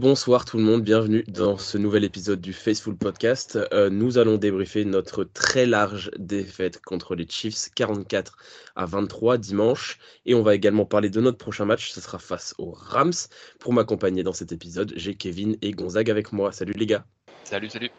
[0.00, 3.58] Bonsoir tout le monde, bienvenue dans ce nouvel épisode du Faceful Podcast.
[3.74, 8.38] Euh, nous allons débriefer notre très large défaite contre les Chiefs 44
[8.76, 12.54] à 23 dimanche et on va également parler de notre prochain match, ce sera face
[12.56, 13.12] aux Rams.
[13.58, 16.50] Pour m'accompagner dans cet épisode, j'ai Kevin et Gonzague avec moi.
[16.50, 17.04] Salut les gars.
[17.44, 17.90] Salut, salut.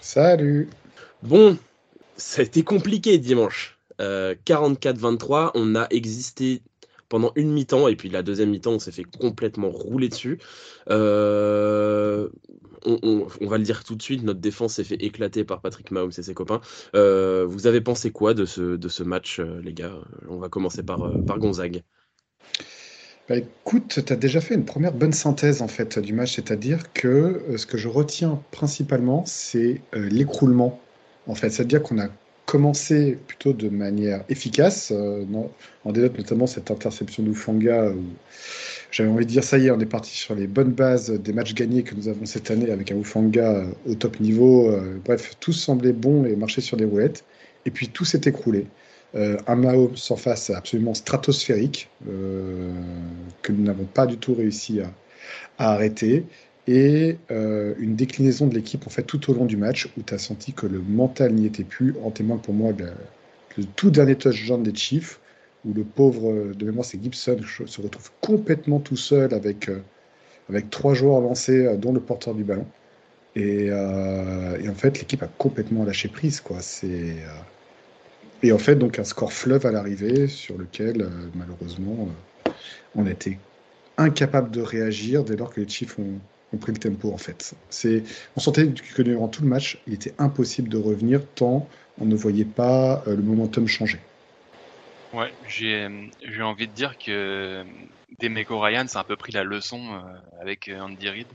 [0.00, 0.68] Salut.
[1.22, 1.56] Bon,
[2.16, 3.78] ça a été compliqué dimanche.
[4.00, 6.62] 44-23, euh, on a existé
[7.08, 10.38] pendant une mi-temps, et puis la deuxième mi-temps, on s'est fait complètement rouler dessus.
[10.90, 12.28] Euh,
[12.84, 16.12] on, va le dire tout de suite, notre défense s'est fait éclater par Patrick Mahomes
[16.16, 16.60] et ses copains.
[16.94, 19.94] Euh, vous avez pensé quoi de ce, match, euh, les gars?
[20.28, 21.82] On va commencer par, par Gonzague.
[23.28, 26.92] Bah écoute, tu as déjà fait une première bonne synthèse en fait du match, c'est-à-dire
[26.92, 30.80] que ce que je retiens principalement, c'est l'écroulement.
[31.26, 32.06] En fait, c'est-à-dire qu'on a
[32.56, 34.90] commencé plutôt de manière efficace.
[34.90, 35.26] Euh,
[35.84, 38.02] on dénote notamment cette interception d'Oufanga où
[38.90, 41.34] j'avais envie de dire ça y est, on est parti sur les bonnes bases des
[41.34, 44.70] matchs gagnés que nous avons cette année avec un Oufanga euh, au top niveau.
[44.70, 47.24] Euh, bref, tout semblait bon et marchait sur des roulettes.
[47.66, 48.66] Et puis tout s'est écroulé.
[49.14, 54.80] un Mahomes sans face absolument stratosphérique que nous n'avons pas du tout réussi
[55.58, 56.24] à arrêter
[56.66, 60.14] et euh, une déclinaison de l'équipe en fait tout au long du match où tu
[60.14, 61.94] as senti que le mental n'y était plus.
[62.02, 65.20] En témoigne pour moi le, tout dernier touchdown des Chiefs
[65.64, 69.80] où le pauvre de mémoire c'est Gibson se retrouve complètement tout seul avec euh,
[70.48, 72.66] avec trois joueurs lancés euh, dont le porteur du ballon
[73.36, 76.60] et, et en fait l'équipe a complètement lâché prise quoi.
[76.60, 77.16] C'est
[78.42, 82.08] et en fait donc un score fleuve à l'arrivée sur lequel malheureusement
[82.94, 83.38] on été
[83.98, 86.18] incapable de réagir dès lors que les Chiefs ont
[86.52, 87.54] ont pris le tempo en fait.
[87.70, 88.02] C'est,
[88.36, 91.68] on sentait que durant tout le match, il était impossible de revenir tant
[92.00, 93.98] on ne voyait pas euh, le momentum changer.
[95.14, 95.88] Ouais, j'ai,
[96.20, 97.64] j'ai envie de dire que
[98.20, 100.00] Demeco Ryan s'est un peu pris la leçon euh,
[100.42, 101.26] avec euh, Andy Reid,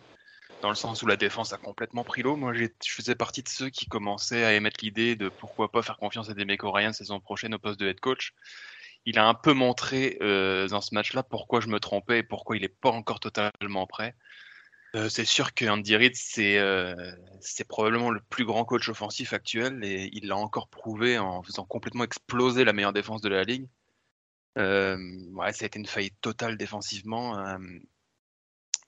[0.61, 2.35] dans le sens où la défense a complètement pris l'eau.
[2.35, 5.97] Moi, je faisais partie de ceux qui commençaient à émettre l'idée de pourquoi pas faire
[5.97, 8.33] confiance à Demeco Ryan saison prochaine au poste de head coach.
[9.05, 12.61] Il a un peu montré dans ce match-là pourquoi je me trompais et pourquoi il
[12.61, 14.13] n'est pas encore totalement prêt.
[14.95, 19.83] Euh, c'est sûr que Andy Reid, euh, c'est probablement le plus grand coach offensif actuel
[19.83, 23.69] et il l'a encore prouvé en faisant complètement exploser la meilleure défense de la ligue.
[24.57, 24.97] Euh,
[25.31, 27.57] ouais, ça a été une faillite totale défensivement.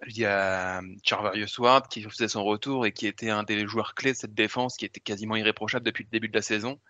[0.08, 3.96] il y a Charvarius Ward qui faisait son retour et qui était un des joueurs
[3.96, 6.82] clés de cette défense qui était quasiment irréprochable depuis le début de la saison.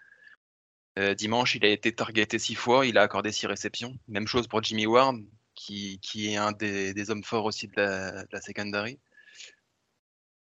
[1.18, 3.97] dimanche, il a été targeté six fois, il a accordé six réceptions.
[4.07, 5.18] Même chose pour Jimmy Ward,
[5.66, 9.00] qui, est un des, hommes forts aussi de la, de secondary.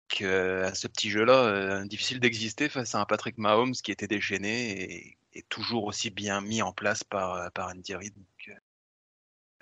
[0.09, 4.09] Que, à ce petit jeu-là, euh, difficile d'exister face à un Patrick Mahomes qui était
[4.09, 8.13] déchaîné et, toujours aussi bien mis en place par, par Andy Reid.
[8.49, 8.53] Euh,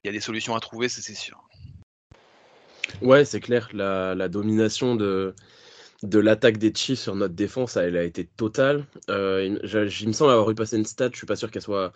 [0.03, 1.47] il y a des solutions à trouver, c'est sûr.
[3.03, 3.69] Ouais, c'est clair.
[3.75, 5.35] La, domination de,
[6.03, 8.87] l'attaque des Chiefs sur notre défense, elle a été totale.
[9.11, 11.93] Euh, il, me semble avoir eu passé une stat, je suis pas sûr qu'elle soit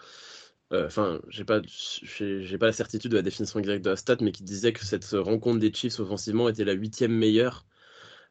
[0.72, 4.16] euh, enfin, j'ai pas, j'ai pas la certitude de la définition exacte de la stat,
[4.20, 7.66] mais qui disait que cette rencontre des Chiefs offensivement était la huitième meilleure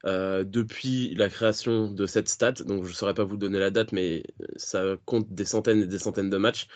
[0.08, 2.54] euh, depuis la création de cette stat.
[2.66, 4.24] Donc, je saurais pas vous donner la date, mais
[4.56, 6.68] ça compte des centaines et des centaines de matchs.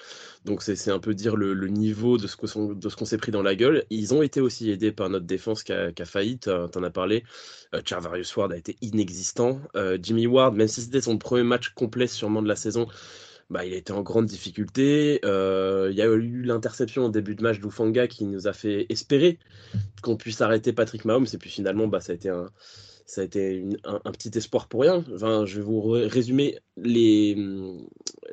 [0.46, 3.86] Donc, c'est un peu dire le, niveau de ce qu'on s'est pris dans la gueule.
[3.90, 7.24] Ils ont été aussi aidés par notre défense qui a, failli, tu en as parlé.
[7.74, 9.60] Euh, Charvarius Ward a été inexistant.
[10.00, 12.88] Jimmy Ward, même si c'était son premier match complet sûrement de la saison,
[13.50, 15.20] bah, il été en grande difficulté.
[15.24, 18.86] Euh, il y a eu l'interception au début de match d'Ufanga qui nous a fait
[18.90, 19.38] espérer
[20.02, 21.28] qu'on puisse arrêter Patrick Mahomes.
[21.34, 22.50] Et puis finalement, bah, ça a été un,
[23.06, 25.04] ça a été un, petit espoir pour rien.
[25.14, 27.36] Enfin, je vais vous résumer les,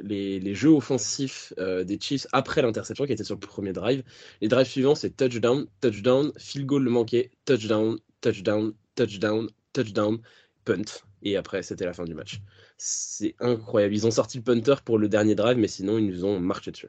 [0.03, 4.03] les, les, jeux offensifs euh, des Chiefs après l'interception qui était sur le premier drive.
[4.41, 10.19] Les drives suivants, c'est touchdown, touchdown, field goal le manqué, touchdown, touchdown, touchdown, touchdown,
[10.65, 11.03] punt.
[11.23, 12.41] Et après, c'était la fin du match.
[12.85, 13.95] C'est incroyable.
[13.95, 16.73] Ils ont sorti le punter pour le dernier drive, mais sinon, ils nous ont marché
[16.73, 16.89] dessus.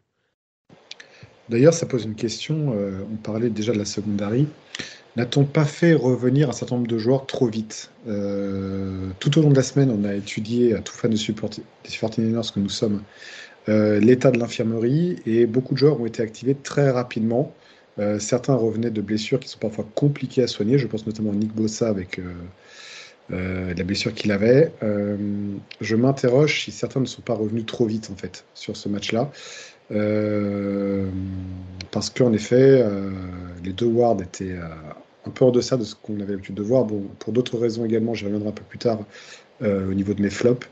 [1.50, 2.74] D'ailleurs, ça pose une question.
[2.74, 4.48] Euh, on parlait déjà de la secondary.
[5.18, 7.92] N'a-t-on pas fait revenir un certain nombre de joueurs trop vite?
[8.07, 11.51] Euh, Tout au long de la semaine, on a étudié, à tout fan de support,
[11.51, 13.04] des 49 que nous sommes,
[13.69, 17.54] euh, l'état de l'infirmerie et beaucoup de joueurs ont été activés très rapidement.
[18.18, 20.80] certains revenaient de blessures qui sont parfois compliquées à soigner.
[20.80, 22.19] Je pense notamment à Nick Bossa avec
[23.31, 24.72] euh, la blessure qu'il avait.
[24.84, 25.16] Euh,
[25.80, 29.31] je m'interroge si certains ne sont pas revenus trop vite en fait sur ce match-là.
[29.92, 31.08] Euh,
[31.92, 32.84] parce qu'en effet,
[33.64, 34.56] les deux wards étaient
[35.25, 36.86] un peu en deçà de ce qu'on avait l'habitude de voir.
[36.86, 39.00] Bon, pour d'autres raisons également, j'y reviendrai un peu plus tard
[39.62, 40.68] au niveau de mes flops.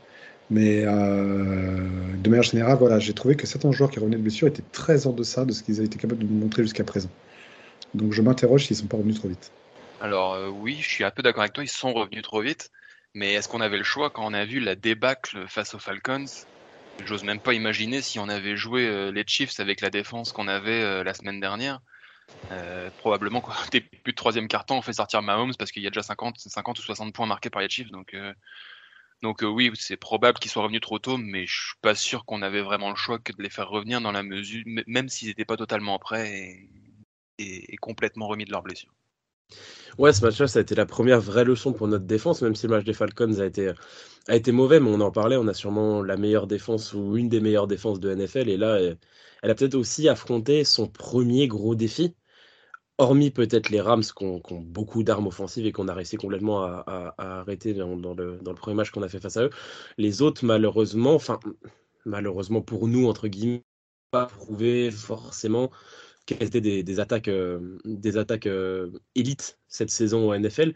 [0.50, 4.64] Mais de manière générale, voilà, j'ai trouvé que certains joueurs qui revenaient de blessure étaient
[4.72, 7.10] très en deçà de ce qu'ils avaient été capables de nous montrer jusqu'à présent.
[7.94, 9.52] Donc je m'interroge s'ils ne sont pas revenus trop vite.
[10.02, 12.72] Alors euh, oui, je suis un peu d'accord avec toi, ils sont revenus trop vite.
[13.14, 16.24] Mais est-ce qu'on avait le choix quand on a vu la débâcle face aux Falcons?
[17.04, 20.48] J'ose même pas imaginer si on avait joué euh, les Chiefs avec la défense qu'on
[20.48, 21.80] avait euh, la semaine dernière.
[22.96, 26.02] probablement quoi, début de troisième carton, on fait sortir Mahomes parce qu'il y a déjà
[26.02, 27.92] 50, 50 ou 60 points marqués par les Chiefs.
[27.92, 28.16] Donc,
[29.22, 32.42] donc oui, c'est probable qu'ils soient revenus trop tôt, mais je suis pas sûr qu'on
[32.42, 35.44] avait vraiment le choix que de les faire revenir dans la mesure, même s'ils n'étaient
[35.44, 36.58] pas totalement prêts
[37.38, 38.92] et complètement remis de leurs blessures.
[39.98, 42.66] Ouais, ce match-là, ça a été la première vraie leçon pour notre défense, même si
[42.66, 43.72] le match des Falcons a été,
[44.28, 47.28] a été mauvais, mais on en parlait, on a sûrement la meilleure défense ou une
[47.28, 48.78] des meilleures défenses de NFL, et là,
[49.42, 52.14] elle a peut-être aussi affronté son premier gros défi,
[52.98, 57.14] hormis peut-être les Rams qui ont, beaucoup d'armes offensives et qu'on a réussi complètement à,
[57.18, 59.50] arrêter dans, le, dans, le, premier match qu'on a fait face à eux.
[59.98, 61.40] Les autres, malheureusement, enfin,
[62.04, 63.62] malheureusement pour nous, entre guillemets,
[64.10, 65.70] pas prouvé forcément
[66.26, 67.30] quelles étaient des, attaques,
[67.84, 70.74] des attaques euh, euh, élites cette saison au NFL,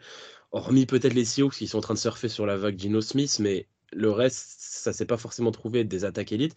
[0.52, 3.38] hormis peut-être les Seahawks qui sont en train de surfer sur la vague Gino Smith,
[3.40, 6.56] mais le reste, ça s'est pas forcément trouvé des attaques élites.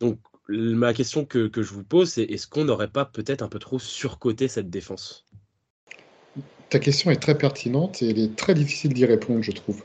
[0.00, 0.18] Donc
[0.48, 3.58] ma question que, que je vous pose, c'est est-ce qu'on n'aurait pas peut-être un peu
[3.58, 5.26] trop surcoté cette défense?
[6.68, 9.82] Ta question est très pertinente et elle est très difficile d'y répondre, je trouve.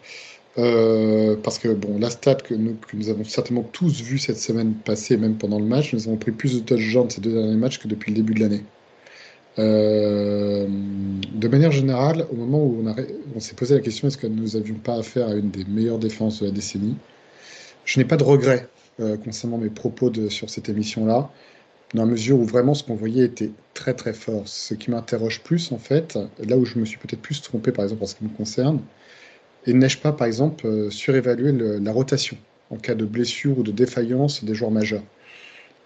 [0.58, 5.16] Euh, parce que bon, la stat que nous, avons certainement tous vu cette semaine passée,
[5.18, 7.88] même pendant le match, nous avons pris plus de touchdowns ces deux derniers matchs que
[7.88, 8.64] depuis le début de l'année.
[9.60, 10.68] Euh,
[11.34, 12.84] de manière générale, au moment où
[13.36, 16.00] on, s'est posé la question est-ce que nous n'avions pas affaire à une des meilleures
[16.00, 16.96] défenses de la décennie,
[17.86, 18.68] je n'ai pas de regret
[19.00, 21.30] euh, concernant mes propos sur cette émission-là,
[21.94, 24.48] dans la mesure où vraiment ce qu'on voyait était très très fort.
[24.48, 27.84] Ce qui m'interroge plus, en fait, là où je me suis peut-être plus trompé, par
[27.84, 28.80] exemple en ce qui me concerne,
[29.66, 32.38] et n'ai-je pas, par exemple, euh, surévaluer la rotation
[32.70, 35.04] en cas de blessure ou de défaillance des joueurs majeurs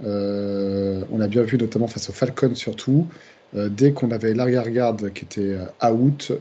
[0.05, 3.07] euh, On a bien vu, notamment face aux Falcons surtout,
[3.55, 6.31] euh, dès qu'on avait l'arrière-garde qui était out,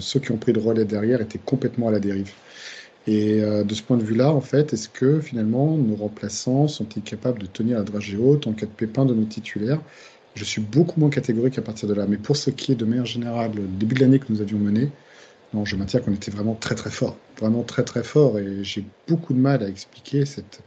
[0.00, 2.32] ceux qui ont pris le relais derrière étaient complètement à la dérive.
[3.06, 7.38] Et de ce point de vue-là, en fait, est-ce que finalement nos remplaçants sont-ils capables
[7.38, 9.80] de tenir la dragée haute en cas de pépin de nos titulaires?
[10.34, 12.04] Je suis beaucoup moins catégorique à partir de là.
[12.06, 14.58] Mais pour ce qui est de manière générale, le début de l'année que nous avions
[14.58, 14.90] mené,
[15.54, 18.84] non, je maintiens qu'on était vraiment très très fort, vraiment très très fort, et j'ai
[19.06, 20.60] beaucoup de mal à expliquer cette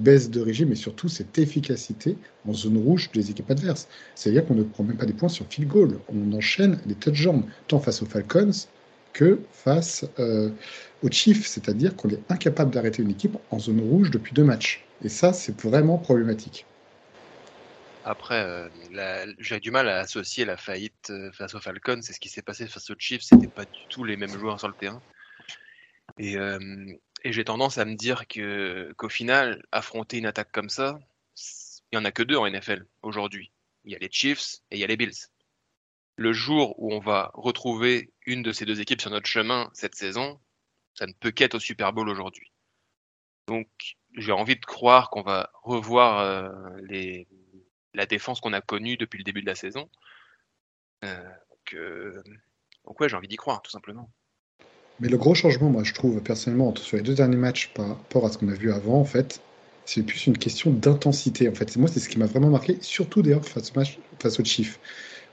[0.00, 2.16] baisse de régime et surtout cette efficacité
[2.48, 3.86] en zone rouge des équipes adverses.
[4.16, 7.44] C'est-à-dire qu'on ne prend même pas des points sur field goal, on enchaîne les touchdowns,
[7.68, 8.50] tant face aux Falcons
[9.12, 10.50] que face euh,
[11.02, 14.84] aux Chiefs, c'est-à-dire qu'on est incapable d'arrêter une équipe en zone rouge depuis deux matchs.
[15.04, 16.66] Et ça, c'est vraiment problématique.
[18.06, 22.20] Après, euh, j'ai du mal à associer la faillite euh, face aux Falcons c'est ce
[22.20, 23.22] qui s'est passé face aux Chiefs.
[23.22, 25.02] C'était pas du tout les mêmes joueurs sur le terrain.
[26.18, 26.58] Et, euh,
[27.24, 30.98] j'ai tendance à me dire qu'au final, affronter une attaque comme ça,
[31.90, 33.50] il y en a que deux en NFL aujourd'hui.
[33.84, 35.30] Il y a les Chiefs et il y a les Bills.
[36.16, 39.94] Le jour où on va retrouver une de ces deux équipes sur notre chemin cette
[39.94, 40.38] saison,
[40.92, 42.52] ça ne peut qu'être au Super Bowl aujourd'hui.
[43.48, 43.68] Donc,
[44.14, 47.26] j'ai envie de croire qu'on va revoir les,
[47.94, 49.88] la défense qu'on a connue depuis le début de la saison.
[51.04, 51.16] Euh,
[51.74, 52.22] euh,
[52.84, 54.10] donc, ouais, j'ai envie d'y croire, tout simplement.
[55.00, 58.26] Mais le gros changement, moi, je trouve personnellement, sur les deux derniers matchs par rapport
[58.26, 59.40] à ce qu'on a vu avant, en fait,
[59.84, 61.48] c'est plus une question d'intensité.
[61.48, 63.72] En fait, moi, c'est ce qui m'a vraiment marqué, surtout d'ailleurs face
[64.18, 64.78] face au Chief,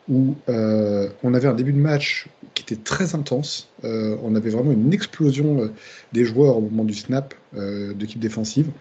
[0.10, 3.70] où euh, on avait un début de match qui était très intense.
[3.84, 5.72] on avait vraiment une explosion
[6.12, 8.72] des joueurs au moment du snap d'équipe défensive.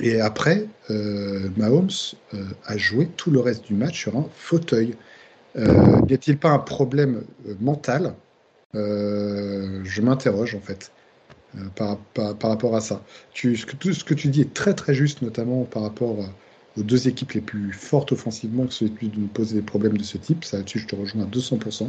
[0.00, 1.90] Et après, euh, Mahomes
[2.34, 4.94] euh, a joué tout le reste du match sur un fauteuil.
[5.56, 7.22] Euh, n'y a-t-il pas un problème
[7.60, 8.14] mental?
[8.74, 10.92] Je m'interroge en fait
[11.74, 11.98] par,
[12.42, 13.02] rapport à ça.
[13.32, 16.16] Tu, ce que, tout ce que tu dis est très très juste, notamment par rapport
[16.76, 20.04] aux deux équipes les plus fortes offensivement qui sont de nous poser des problèmes de
[20.04, 20.44] ce type.
[20.44, 21.88] Ça, dessus je te rejoins à 200%.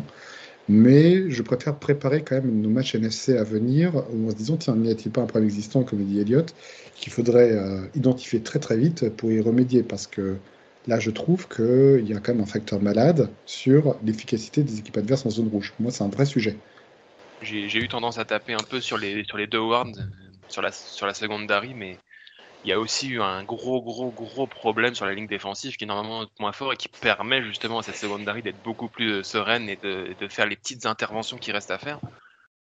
[0.70, 4.76] Mais je préfère préparer quand même nos matchs NFC à venir en se disant, tiens,
[4.76, 6.54] n'y a-t-il pas un problème existant, comme dit Elliott,
[6.96, 9.82] qu'il faudrait euh, identifier très très vite pour y remédier?
[9.82, 10.38] Parce que
[10.86, 14.98] là, je trouve qu'il y a quand même un facteur malade sur l'efficacité des équipes
[14.98, 15.74] adverses en zone rouge.
[15.80, 16.56] Moi, c'est un vrai sujet.
[17.42, 19.98] J'ai eu tendance à taper un peu sur les, sur les deux wards,
[20.50, 21.98] sur la, sur la seconde mais
[22.64, 25.86] il y a aussi eu un gros, gros, gros problème sur la ligne défensive qui
[25.86, 29.24] est normalement moins fort et qui permet justement à cette secondary d'être beaucoup plus euh,
[29.24, 32.00] sereine et de, de, faire les petites interventions qui restent à faire.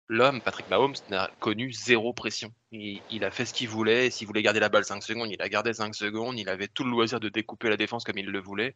[0.07, 2.53] L'homme, Patrick Mahomes, n'a connu zéro pression.
[2.71, 4.10] Il, il a fait ce qu'il voulait.
[4.10, 6.38] S'il voulait garder la balle 5 secondes, il a gardé 5 secondes.
[6.39, 8.75] Il avait tout le loisir de découper la défense comme il le voulait.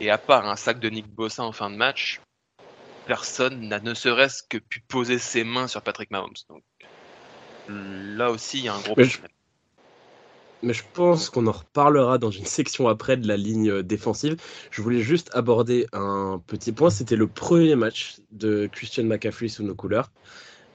[0.00, 2.20] Et à part un sac de Nick Bossa en fin de match,
[3.06, 6.34] personne n'a ne serait-ce que pu poser ses mains sur Patrick Mahomes.
[6.48, 6.62] Donc
[7.68, 9.28] là aussi, il y a un gros problème.
[10.62, 14.36] Mais je pense qu'on en reparlera dans une section après de la ligne défensive.
[14.70, 16.90] Je voulais juste aborder un petit point.
[16.90, 20.10] C'était le premier match de Christian McCaffrey sous nos couleurs.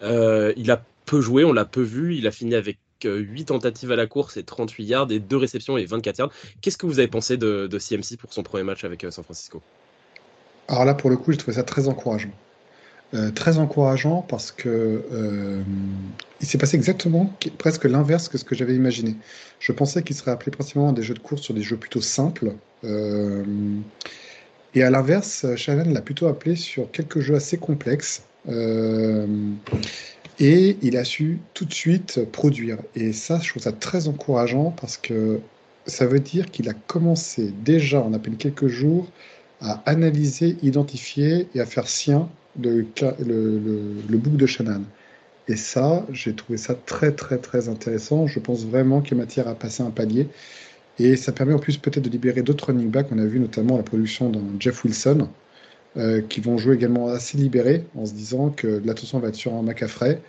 [0.04, 2.16] Euh, il a peu joué, on l'a peu vu.
[2.16, 5.78] Il a fini avec 8 tentatives à la course et 38 yards et 2 réceptions
[5.78, 6.32] et 24 yards.
[6.62, 9.62] Qu'est-ce que vous avez pensé de, de CMC pour son premier match avec San Francisco?
[10.68, 12.32] Alors là, pour le coup, je trouvais ça très encourageant.
[13.14, 14.68] Euh, très encourageant parce que
[15.14, 15.62] euh,
[16.42, 19.16] il s'est passé exactement presque l'inverse que ce que j'avais imaginé.
[19.60, 22.02] Je pensais qu'il serait appelé principalement à des jeux de course sur des jeux plutôt
[22.02, 22.56] simples.
[22.84, 23.46] Euh,
[24.76, 28.24] et à l'inverse, Shannon l'a plutôt appelé sur quelques jeux assez complexes.
[30.40, 32.78] et il a su tout de suite produire.
[32.94, 35.40] Et ça, je trouve ça très encourageant parce que
[35.86, 39.08] ça veut dire qu'il a commencé déjà en à peine quelques jours
[39.62, 42.30] à analyser, identifier et à faire sien
[42.62, 42.86] le,
[44.10, 44.84] le, bouc de Shannon.
[45.48, 48.28] Et ça, j'ai trouvé ça très, très, très intéressant.
[48.28, 50.28] Je pense vraiment a matière à passer un palier.
[51.00, 53.08] Et ça permet en plus peut-être de libérer d'autres running backs.
[53.12, 55.30] On a vu notamment la production d'un Jeff Wilson,
[55.98, 59.54] euh, qui vont jouer également assez libérés, en se disant que l'attention va être sur
[59.54, 60.22] un McAffrey.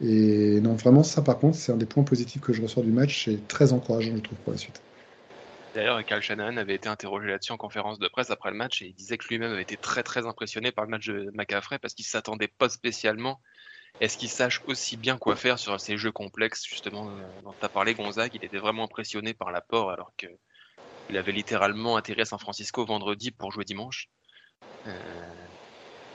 [0.00, 2.92] Et non, vraiment, ça par contre, c'est un des points positifs que je ressors du
[2.92, 3.24] match.
[3.26, 4.80] C'est très encourageant, je trouve, pour la suite.
[5.74, 8.86] D'ailleurs, Cal Shannon avait été interrogé là-dessus en conférence de presse après le match et
[8.86, 11.94] il disait que lui-même avait été très très impressionné par le match de McCaffrey parce
[11.94, 13.40] qu'il s'attendait pas spécialement
[14.00, 17.52] à ce qu'il sache aussi bien quoi faire sur ces jeux complexes justement euh, dont
[17.60, 18.36] tu parlé Gonzague?
[18.36, 23.32] Il était vraiment impressionné par l'apport alors qu'il avait littéralement atterri à San Francisco vendredi
[23.32, 24.08] pour jouer dimanche.
[24.86, 24.96] Euh,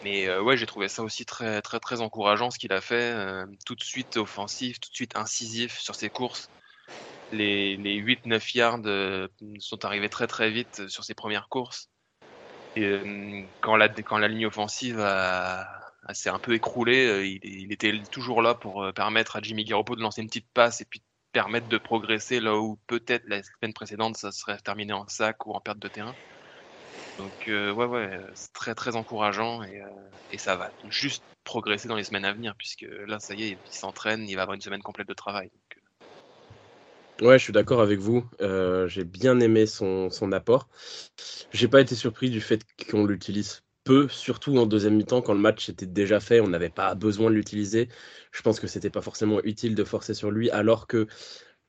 [0.06, 3.14] mais euh, ouais, j'ai trouvé ça aussi très très très encourageant ce qu'il a fait,
[3.66, 6.50] tout de suite offensif, tout de suite incisif sur ses courses
[7.32, 9.28] les, 8-9 yards euh,
[9.60, 11.90] sont arrivés très très vite sur ses premières courses.
[12.76, 14.98] Et, euh, quand, la, quand la ligne offensive
[16.14, 20.02] s'est un peu écroulée, euh, il, était toujours là pour permettre à Jimmy Garoppolo de
[20.02, 24.18] lancer une petite passe et puis permettre de progresser là où peut-être la semaine précédente
[24.18, 26.16] ça serait terminé en sac ou en perte de terrain.
[27.20, 29.84] Donc ouais ouais, c'est très très encourageant et,
[30.32, 33.50] et, ça va juste progresser dans les semaines à venir puisque là ça y est,
[33.50, 35.52] il s'entraîne, il va avoir une semaine complète de travail.
[37.22, 38.24] Ouais, je suis d'accord avec vous.
[38.42, 40.70] Euh, j'ai bien aimé son, son apport.
[41.52, 45.40] J'ai pas été surpris du fait qu'on l'utilise peu, surtout en deuxième mi-temps quand le
[45.40, 47.90] match était déjà fait, on n'avait pas besoin de l'utiliser.
[48.32, 51.08] Je pense que c'était pas forcément utile de forcer sur lui, alors que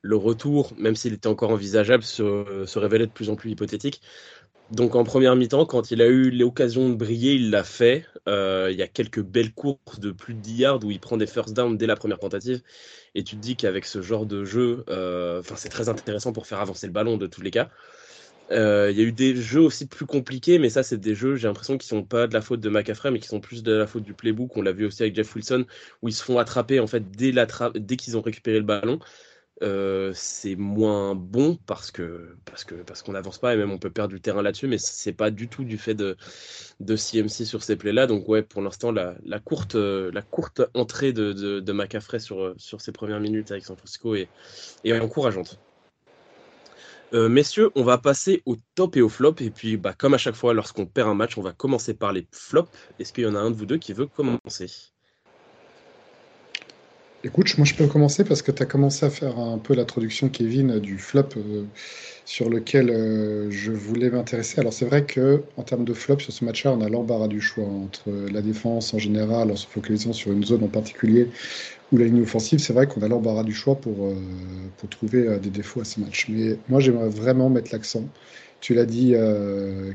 [0.01, 4.01] le retour, même s'il était encore envisageable, se, se révélait de plus en plus hypothétique.
[4.71, 8.05] Donc en première mi-temps, quand il a eu l'occasion de briller, il l'a fait.
[8.29, 11.17] Euh, il y a quelques belles courses de plus de 10 yards où il prend
[11.17, 12.61] des first down dès la première tentative.
[13.13, 16.61] Et tu te dis qu'avec ce genre de jeu, euh, c'est très intéressant pour faire
[16.61, 17.69] avancer le ballon de tous les cas.
[18.51, 21.35] Euh, il y a eu des jeux aussi plus compliqués, mais ça, c'est des jeux,
[21.35, 23.73] j'ai l'impression, qui sont pas de la faute de McAfee, mais qui sont plus de
[23.73, 24.55] la faute du playbook.
[24.55, 25.65] On l'a vu aussi avec Jeff Wilson,
[26.01, 28.99] où ils se font attraper en fait dès qu'ils ont récupéré le ballon.
[29.61, 33.77] Euh, c'est moins bon parce que parce que parce qu'on n'avance pas et même on
[33.77, 36.15] peut perdre du terrain là-dessus, mais c'est pas du tout du fait de
[36.79, 38.07] CMC sur ces plays-là.
[38.07, 39.75] Donc ouais, pour l'instant la, la, courte
[40.73, 44.29] entrée de de, sur sur ses premières minutes avec San Francisco est,
[44.99, 45.59] encourageante.
[47.13, 49.35] Euh, messieurs, on va passer au top et au flop.
[49.41, 52.13] Et puis, bah, comme à chaque fois, lorsqu'on perd un match, on va commencer par
[52.13, 52.71] les flops.
[52.99, 54.93] Est-ce qu'il y en a un de vous deux qui veut commencer?
[57.23, 60.27] Écoute, moi je peux commencer parce que tu as commencé à faire un peu l'introduction,
[60.27, 61.65] Kevin, du flop euh,
[62.25, 64.59] sur lequel euh, je voulais m'intéresser.
[64.59, 67.39] Alors c'est vrai que en termes de flop sur ce match-là, on a l'embarras du
[67.39, 71.27] choix entre la défense en général, en se focalisant sur une zone en particulier,
[71.91, 72.57] ou la ligne offensive.
[72.57, 74.15] C'est vrai qu'on a l'embarras du choix pour, euh,
[74.77, 76.25] pour trouver des défauts à ce match.
[76.27, 78.03] Mais moi j'aimerais vraiment mettre l'accent.
[78.61, 79.15] Tu l'as dit,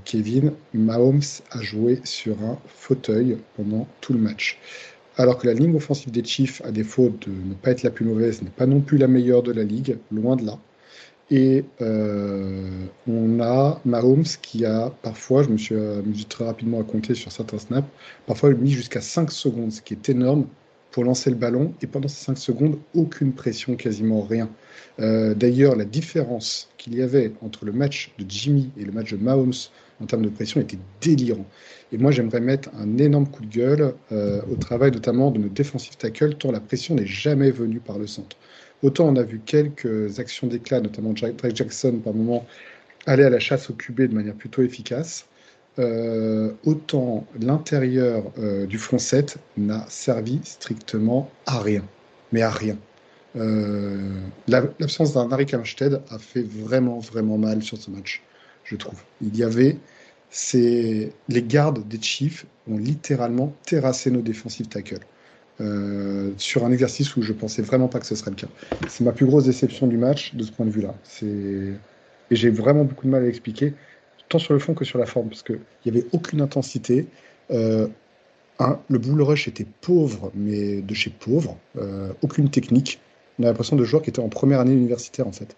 [0.04, 4.58] Kevin, Mahomes a joué sur un fauteuil pendant tout le match
[5.16, 8.04] alors que la ligne offensive des Chiefs, à défaut de ne pas être la plus
[8.04, 10.58] mauvaise, n'est pas non plus la meilleure de la ligue, loin de là.
[11.30, 16.84] Et euh, on a Mahomes qui a parfois, je me suis amusé très rapidement à
[16.84, 17.88] compter sur certains snaps,
[18.26, 20.46] parfois mis jusqu'à 5 secondes, ce qui est énorme
[20.92, 21.74] pour lancer le ballon.
[21.82, 24.48] Et pendant ces 5 secondes, aucune pression, quasiment rien.
[25.00, 29.12] Euh, d'ailleurs, la différence qu'il y avait entre le match de Jimmy et le match
[29.12, 29.52] de Mahomes
[30.00, 31.46] en termes de pression était délirant.
[31.92, 35.48] Et moi, j'aimerais mettre un énorme coup de gueule euh, au travail notamment de nos
[35.48, 38.36] défensifs tackles, tant la pression n'est jamais venue par le centre.
[38.82, 42.46] Autant on a vu quelques actions d'éclat, notamment Drake Jackson par moment,
[43.06, 45.26] aller à la chasse au QB de manière plutôt efficace.
[45.78, 51.84] Euh, autant l'intérieur euh, du front 7 n'a servi strictement à rien.
[52.32, 52.76] Mais à rien.
[54.48, 58.22] L'absence d'un Harry Armstead a fait vraiment, vraiment mal sur ce match,
[58.66, 59.02] je trouve.
[59.22, 59.78] Il y avait
[60.30, 65.06] c'est les gardes des Chiefs ont littéralement terrassé nos défensifs tackles.
[65.60, 68.48] euh, sur un exercice où je pensais vraiment pas que ce serait le cas.
[68.88, 70.94] C'est ma plus grosse déception du match de ce point de vue-là.
[71.22, 71.72] Et
[72.30, 73.74] j'ai vraiment beaucoup de mal à l'expliquer,
[74.28, 77.06] tant sur le fond que sur la forme, parce qu'il n'y avait aucune intensité.
[77.50, 77.88] Euh,
[78.88, 81.58] le bull rush était pauvre, mais de chez pauvre.
[81.78, 83.00] Euh, aucune technique.
[83.38, 85.56] On a l'impression de joueurs qui étaient en première année universitaire, en fait.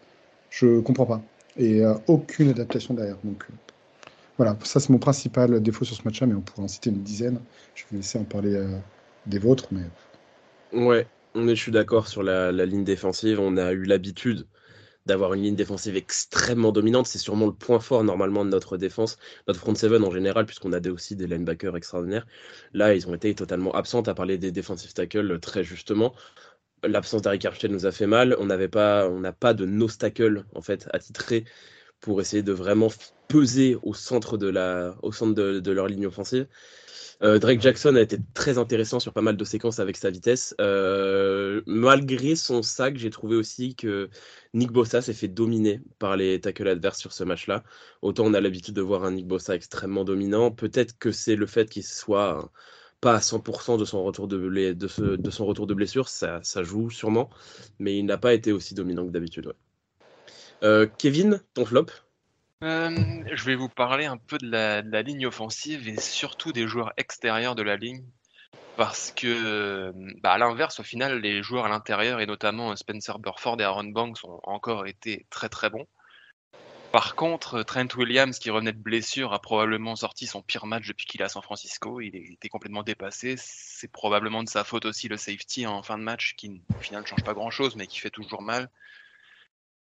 [0.50, 1.22] Je comprends pas.
[1.58, 3.16] Et aucune adaptation derrière.
[3.24, 3.44] Donc,
[4.38, 7.02] voilà, ça c'est mon principal défaut sur ce match-là, mais on pourrait en citer une
[7.02, 7.40] dizaine.
[7.74, 8.78] Je vais laisser en parler euh,
[9.26, 9.82] des vôtres, mais.
[10.72, 13.40] Ouais, je suis d'accord sur la, ligne défensive.
[13.40, 14.46] On a eu l'habitude
[15.06, 17.08] d'avoir une ligne défensive extrêmement dominante.
[17.08, 19.16] C'est sûrement le point fort normalement de notre défense,
[19.48, 22.26] notre front seven en général, puisqu'on a aussi des linebackers extraordinaires.
[22.74, 24.02] Là, ils ont été totalement absents.
[24.02, 26.14] à parler des defensive tackles très justement.
[26.85, 28.37] L'absence d'Harry Armstead nous a fait mal.
[28.38, 31.44] On n'avait pas, on n'a pas de no tackle en fait attitré
[32.00, 32.88] pour essayer de vraiment
[33.28, 36.47] peser au centre de, la, au centre de, leur ligne offensive.
[37.20, 40.54] Euh, Drake Jackson a été très intéressant sur pas mal de séquences avec sa vitesse.
[40.61, 44.08] Euh, malgré son sac, j'ai trouvé aussi que
[44.54, 47.64] Nick Bossa s'est fait dominer par les tackles adverses sur ce match-là.
[48.02, 50.52] Autant on a l'habitude de voir un Nick Bossa extrêmement dominant.
[50.52, 52.52] Peut-être que c'est le fait qu'il soit
[53.00, 57.31] pas à 100% de son retour de, blessure, ça, joue sûrement,
[57.78, 59.52] mais il n'a pas été aussi dominant que d'habitude.
[60.62, 61.87] Euh, Kevin, ton flop?
[62.64, 62.90] Euh,
[63.33, 67.55] je vais vous parler un peu de la, ligne offensive et surtout des joueurs extérieurs
[67.55, 68.05] de la ligne.
[68.76, 73.61] Parce que, bah, à l'inverse, au final, les joueurs à l'intérieur, et notamment Spencer Burford
[73.61, 75.87] et Aaron Banks, ont encore été très très bons.
[76.92, 81.04] Par contre, Trent Williams, qui revenait de blessure, a probablement sorti son pire match depuis
[81.04, 82.00] qu'il est à San Francisco.
[82.00, 83.34] Il était complètement dépassé.
[83.36, 87.02] C'est probablement de sa faute aussi le safety en fin de match, qui au final
[87.02, 88.71] ne change pas grand-chose, mais qui fait toujours mal.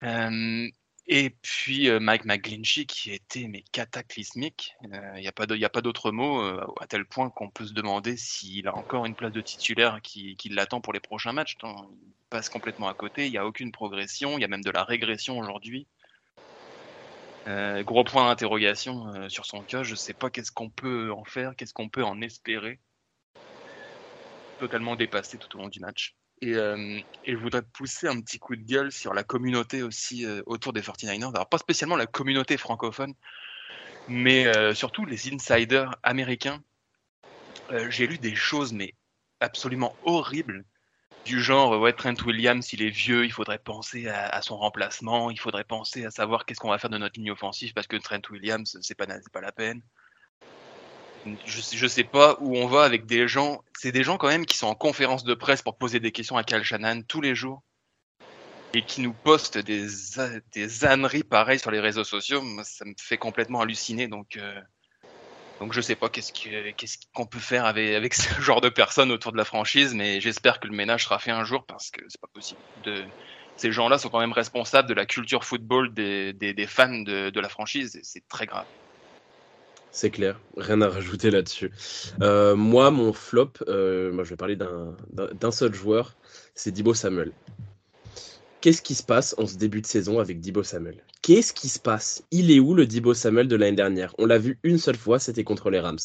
[0.05, 0.69] Euh,
[1.07, 4.77] et puis euh, Mike McGlinchey qui était mais cataclysmique.
[4.83, 5.33] Il euh, n'y a
[5.71, 6.43] pas d'autre mot
[6.81, 10.37] à tel point qu'on peut se demander s'il a encore une place de titulaire qui
[10.51, 11.57] l'attend pour les prochains matchs.
[11.65, 13.27] il passe complètement à côté.
[13.27, 14.37] Il n'y a aucune progression.
[14.37, 15.87] Il y a même de la régression aujourd'hui.
[17.47, 19.83] Gros point d'interrogation sur son cas.
[19.83, 22.81] Je sais pas qu'est-ce qu'on peut en faire, qu'est-ce qu'on peut en espérer.
[24.59, 26.15] Totalement dépassé tout au long du match.
[26.43, 30.43] Euh, et, je voudrais pousser un petit coup de gueule sur la communauté aussi euh,
[30.47, 31.35] autour des 49ers.
[31.35, 33.15] Alors, pas spécialement la communauté francophone,
[34.09, 36.63] mais euh, surtout les insiders américains.
[37.89, 38.95] J'ai lu des choses, mais
[39.39, 40.65] absolument horribles,
[41.25, 45.39] du genre ouais, Trent Williams, il est vieux, il faudrait penser à, son remplacement, il
[45.39, 48.23] faudrait penser à savoir qu'est-ce qu'on va faire de notre ligne offensive parce que Trent
[48.31, 49.83] Williams, c'est pas, pas la peine
[51.47, 53.63] je, je sais pas où on va avec des gens.
[53.79, 56.37] C'est des gens quand même qui sont en conférence de presse pour poser des questions
[56.37, 57.63] à Cal Shannon tous les jours
[58.73, 59.87] et qui nous postent des,
[60.53, 62.43] des âneries pareilles sur les réseaux sociaux.
[62.63, 64.07] Ça me fait complètement halluciner.
[64.07, 64.61] Donc, euh,
[65.61, 66.33] donc je sais pas qu'est-ce
[67.15, 70.67] qu'on peut faire avec, ce genre de personnes autour de la franchise, mais j'espère que
[70.67, 72.59] le ménage sera fait un jour parce que c'est pas possible.
[73.57, 78.01] Ces gens-là sont quand même responsables de la culture football des, fans de, la franchise
[78.03, 78.65] c'est très grave.
[79.93, 81.73] C'est clair, rien à rajouter là-dessus.
[82.23, 86.17] Euh, moi, mon flop, euh, moi, je vais parler d'un seul joueur,
[86.55, 87.33] c'est Dibo Samuel.
[88.61, 91.03] Qu'est-ce qui se passe en ce début de saison avec Dibo Samuel?
[91.23, 92.25] Qu'est-ce qui se passe?
[92.31, 94.15] Il est où le Dibo Samuel de l'année dernière?
[94.19, 95.99] On l'a vu une seule fois, c'était contre les Rams.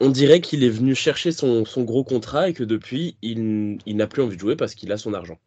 [0.00, 4.22] On dirait qu'il est venu chercher son, gros contrat et que depuis, il, n'a plus
[4.22, 5.38] envie de jouer parce qu'il a son argent.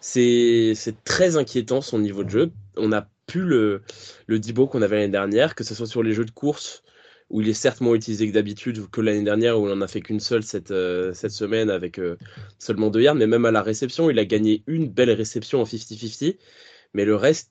[0.00, 0.74] C'est
[1.04, 2.52] très inquiétant son niveau de jeu.
[2.76, 3.82] On n'a plus le,
[4.26, 6.83] le Dibo qu'on avait l'année dernière, que ce soit sur les jeux de course,
[7.30, 9.88] où il est certes moins utilisé que d'habitude, que l'année dernière, où on n'en a
[9.88, 12.16] fait qu'une seule cette, euh, semaine avec euh,
[12.58, 15.64] seulement deux yards, mais même à la réception, il a gagné une belle réception en
[15.64, 16.36] 50-50,
[16.92, 17.50] mais le reste,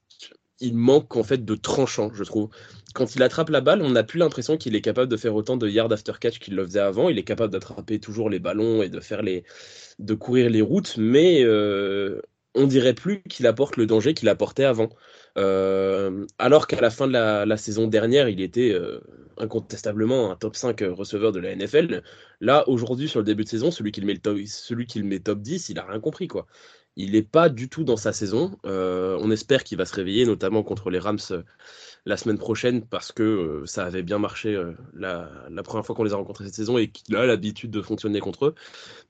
[0.59, 2.49] il manque en fait de tranchant, je trouve.
[2.93, 5.57] Quand il attrape la balle, on n'a plus l'impression qu'il est capable de faire autant
[5.57, 7.09] de yards after catch qu'il le faisait avant.
[7.09, 11.43] Il est capable d'attraper toujours les ballons et de faire de courir les routes, mais
[11.43, 12.21] euh,
[12.55, 14.89] on dirait plus qu'il apporte le danger qu'il apportait avant.
[15.37, 18.99] Euh, alors qu'à la fin de la, saison dernière, il était euh,
[19.37, 22.03] incontestablement un top 5 receveur de la NFL.
[22.41, 25.39] Là, aujourd'hui, sur le début de saison, celui qui le met, top, le met top
[25.41, 26.27] 10, il a rien compris.
[26.27, 26.45] quoi.
[26.95, 28.57] Il n'est pas du tout dans sa saison.
[28.65, 31.19] Euh, on espère qu'il va se réveiller, notamment contre les Rams
[32.05, 34.61] la semaine prochaine, parce que ça avait bien marché
[34.93, 35.29] la,
[35.63, 38.47] première fois qu'on les a rencontrés cette saison et qu'il a l'habitude de fonctionner contre
[38.47, 38.55] eux.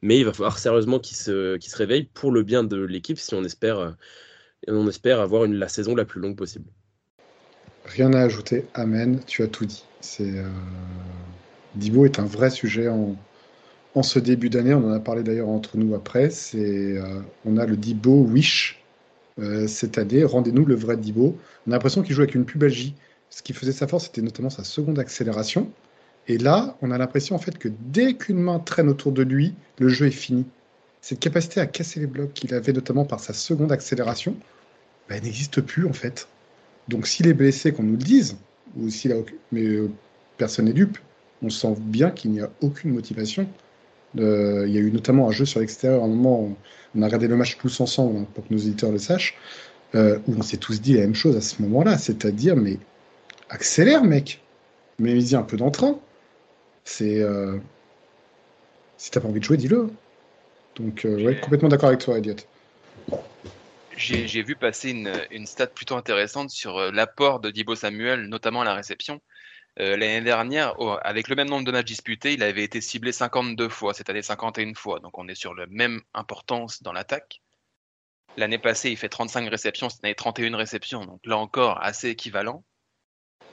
[0.02, 3.34] Mais il va falloir sérieusement qu'il se, se réveille pour le bien de l'équipe si
[3.34, 3.96] on espère
[4.68, 6.66] et on espère avoir une, la saison la plus longue possible.
[7.86, 9.84] Rien à ajouter, Amen, tu as tout dit.
[10.00, 10.48] C'est euh,
[11.76, 13.16] Dibo est un vrai sujet en,
[14.02, 14.74] ce début d'année.
[14.74, 16.30] On en a parlé d'ailleurs entre nous après.
[16.56, 18.83] Euh, on a le Dibo Wish
[19.40, 20.24] euh, cette année.
[20.24, 21.38] Rendez-nous le vrai Dibo.
[21.68, 22.96] On a l'impression qu'il joue avec une pubalgie.
[23.30, 25.72] Ce qui faisait sa force, c'était notamment sa seconde accélération.
[26.28, 29.54] Et là, on a l'impression en fait que dès qu'une main traîne autour de lui,
[29.80, 30.46] le jeu est fini.
[31.02, 34.38] Cette capacité à casser les blocs qu'il avait notamment par sa seconde accélération,
[35.10, 36.28] bah, n'existe plus en fait.
[36.88, 38.38] Donc s'il est blessé, qu'on nous le dise,
[38.78, 39.16] ou s'il a
[39.52, 39.90] mais euh,
[40.38, 40.98] personne n'est dupe,
[41.42, 43.48] on sent bien qu'il n'y a aucune motivation.
[44.20, 46.56] Euh, il y a eu notamment un jeu sur l'extérieur, à un moment,
[46.96, 49.36] on a regardé le match tous ensemble, hein, pour que nos éditeurs le sachent,
[49.96, 52.78] euh, où on s'est tous dit la même chose à ce moment-là, c'est-à-dire, mais
[53.50, 54.42] accélère, mec,
[55.00, 56.00] mais il y a un peu d'entrain.
[56.84, 57.22] C'est.
[57.22, 57.58] Euh...
[58.98, 59.90] Si t'as pas envie de jouer, dis-le.
[60.76, 62.36] Donc, euh, ouais, complètement d'accord avec toi, Elliot.
[63.98, 68.66] J'ai vu passer une, une, stat plutôt intéressante sur l'apport de Dibo Samuel, notamment à
[68.66, 69.22] la réception.
[69.80, 73.70] Euh, L'année dernière, avec le même nombre de matchs disputés, il avait été ciblé 52
[73.70, 75.00] fois, cette année 51 fois.
[75.00, 77.42] Donc on est sur la même importance dans l'attaque.
[78.38, 81.06] L'année passée, il fait 35 réceptions, cette année 31 réceptions.
[81.06, 82.64] Donc là encore, assez équivalent.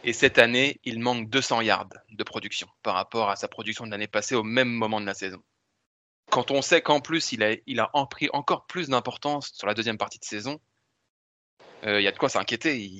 [0.04, 3.90] Et cette année, il manque 200 yards de production par rapport à sa production de
[3.90, 5.42] l'année passée au même moment de la saison.
[6.30, 9.74] Quand on sait qu'en plus, il a, il a pris encore plus d'importance sur la
[9.74, 10.60] deuxième partie de saison,
[11.84, 12.90] euh, il y a de quoi s'inquiéter.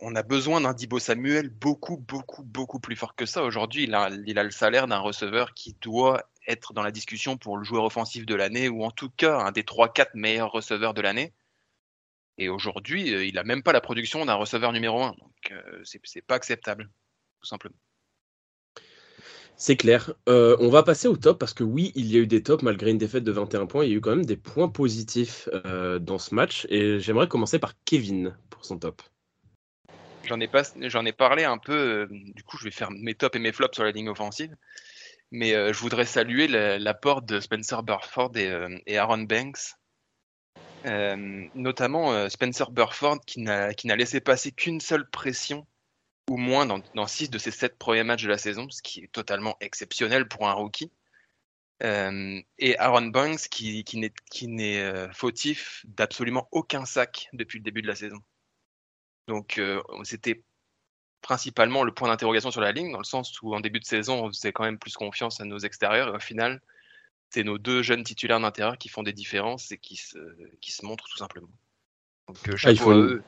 [0.00, 3.44] On a besoin d'un Dibo Samuel beaucoup, beaucoup, beaucoup plus fort que ça.
[3.44, 7.64] Aujourd'hui, il a, le salaire d'un receveur qui doit être dans la discussion pour le
[7.64, 11.32] joueur offensif de l'année, ou en tout cas un des 3-4 meilleurs receveurs de l'année.
[12.38, 15.10] Et aujourd'hui, euh, il n'a même pas la production d'un receveur numéro 1.
[15.10, 16.90] Donc, euh, c'est pas acceptable,
[17.40, 17.76] tout simplement.
[19.56, 20.12] C'est clair.
[20.28, 22.64] Euh, on va passer au top parce que oui, il y a eu des tops
[22.64, 23.84] malgré une défaite de 21 points.
[23.84, 26.66] Il y a eu quand même des points positifs dans ce match.
[26.70, 29.00] Et j'aimerais commencer par Kevin pour son top.
[30.26, 32.08] J'en ai, pas, ai parlé un peu.
[32.10, 34.54] du coup, je vais faire mes tops et mes flops sur la ligne offensive.
[35.30, 39.74] Mais je voudrais saluer l'apport de Spencer Burford et Aaron Banks
[40.86, 45.66] euh, notamment euh, Spencer Burford qui n'a laissé passer qu'une seule pression
[46.30, 49.12] ou moins dans, six de ses sept premiers matchs de la saison, ce qui est
[49.12, 50.90] totalement exceptionnel pour un rookie.
[51.82, 57.88] Euh, et Aaron Banks qui, qui n'est fautif d'absolument aucun sac depuis le début de
[57.88, 58.22] la saison.
[59.28, 59.60] Donc
[60.04, 60.42] c'était
[61.22, 64.24] principalement le point d'interrogation sur la ligne, dans le sens où en début de saison,
[64.24, 66.60] on faisait quand même plus confiance à nos extérieurs, et au final,
[67.30, 70.18] c'est nos deux jeunes titulaires d'intérieur qui font des différences et qui se,
[70.60, 71.48] qui se montrent tout simplement.
[72.28, 73.22] Donc, euh, ah, il, faut une...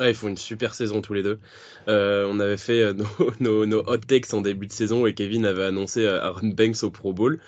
[0.00, 1.40] il faut une super saison tous les deux.
[1.88, 2.94] Euh, on avait fait euh,
[3.40, 6.90] nos, nos, hot takes en début de saison et Kevin avait annoncé Aaron Banks au
[6.90, 7.40] Pro Bowl.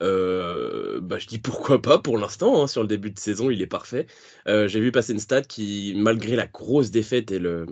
[0.00, 3.66] Bah, je dis pourquoi pas pour l'instant, hein, sur le début de saison, il est
[3.66, 4.06] parfait.
[4.46, 7.66] J'ai vu passer une stat qui, malgré la grosse défaite et, le,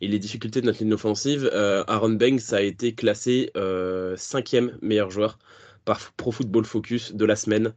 [0.00, 3.52] et les difficultés de notre ligne offensive, Aaron Banks a été classé
[4.16, 5.38] cinquième meilleur joueur
[5.84, 7.72] par Pro Football Focus de la semaine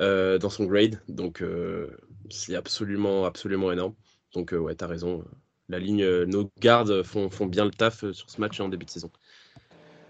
[0.00, 1.00] euh, dans son grade.
[1.08, 1.88] Donc euh,
[2.30, 3.94] c'est absolument, absolument énorme.
[4.34, 5.24] Donc euh, ouais, t'as raison.
[5.68, 8.90] La ligne, nos gardes font, font, bien le taf sur ce match en début de
[8.90, 9.10] saison.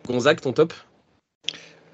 [0.06, 0.74] Gonzague, ton top?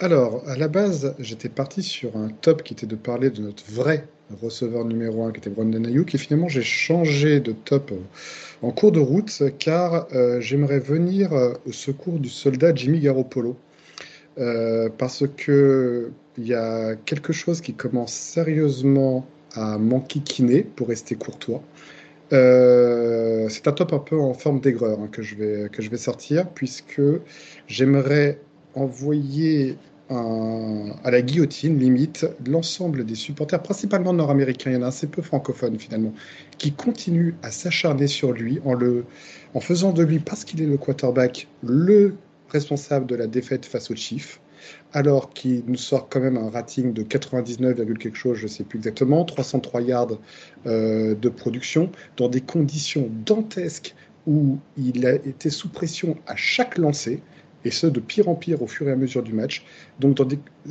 [0.03, 3.65] Alors, à la base, j'étais parti sur un top qui était de parler de notre
[3.71, 4.07] vrai
[4.43, 7.93] receveur numéro 1 qui était Brandon Ayuk et finalement j'ai changé de top
[8.63, 10.07] en cours de route car
[10.41, 11.33] j'aimerais venir
[11.67, 13.57] au secours du soldat Jimmy Garoppolo
[14.39, 21.15] euh, parce que il y a quelque chose qui commence sérieusement à m'enquiquiner pour rester
[21.15, 21.63] courtois.
[22.33, 25.21] Euh, c'est un top un peu en forme d'aigreur hein, que,
[25.69, 27.03] que je vais sortir, puisque
[27.67, 28.39] j'aimerais
[28.75, 29.77] envoyer
[31.05, 35.23] à la guillotine, limite, l'ensemble des supporters, principalement nord-américains, il y en a assez peu
[35.23, 36.13] francophones finalement,
[36.59, 39.05] qui continuent à s'acharner sur lui en, le,
[39.55, 42.15] en faisant de lui, parce qu'il est le quarterback, le
[42.49, 44.41] responsable de la défaite face aux Chiefs,
[44.93, 48.65] alors qu'il nous sort quand même un rating de 99, quelque chose, je ne sais
[48.65, 50.19] plus exactement, 303 yards
[50.67, 53.95] euh, de production, dans des conditions dantesques
[54.27, 57.23] où il a été sous pression à chaque lancer
[57.65, 59.65] et ce de pire en pire au fur et à mesure du match.
[60.01, 60.19] Donc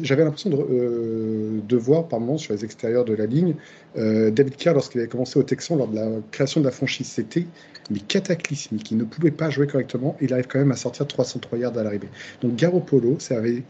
[0.02, 3.56] j'avais l'impression de, euh, voir par moments sur les extérieurs de la ligne
[3.98, 7.08] euh, David Kerr lorsqu'il avait commencé au Texan lors de la création de la franchise.
[7.08, 7.46] C'était
[7.90, 8.92] mais cataclysmique.
[8.92, 10.16] Il ne pouvait pas jouer correctement.
[10.22, 12.10] Il arrive quand même à sortir 303 yards à l'arrivée.
[12.42, 13.64] Donc Garoppolo, c'est avec,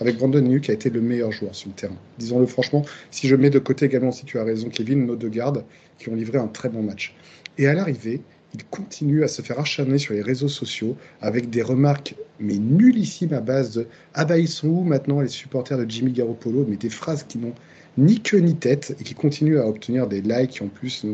[0.00, 1.96] avec Brandon qui a été le meilleur joueur sur le terrain.
[2.18, 5.28] Disons-le franchement, si je mets de côté également, si tu as raison, Kevin, nos deux
[5.28, 5.64] gardes
[5.98, 7.14] qui ont livré un très bon match.
[7.58, 8.22] Et à l'arrivée,
[8.54, 13.32] il continue à se faire acharner sur les réseaux sociaux avec des remarques mais nullissimes
[13.32, 16.66] à base de ah bah ils sont où maintenant les supporters de Jimmy Garoppolo?
[16.68, 17.54] Mais des phrases qui n'ont
[17.98, 21.04] ni queue ni tête et qui continuent à obtenir des likes en plus.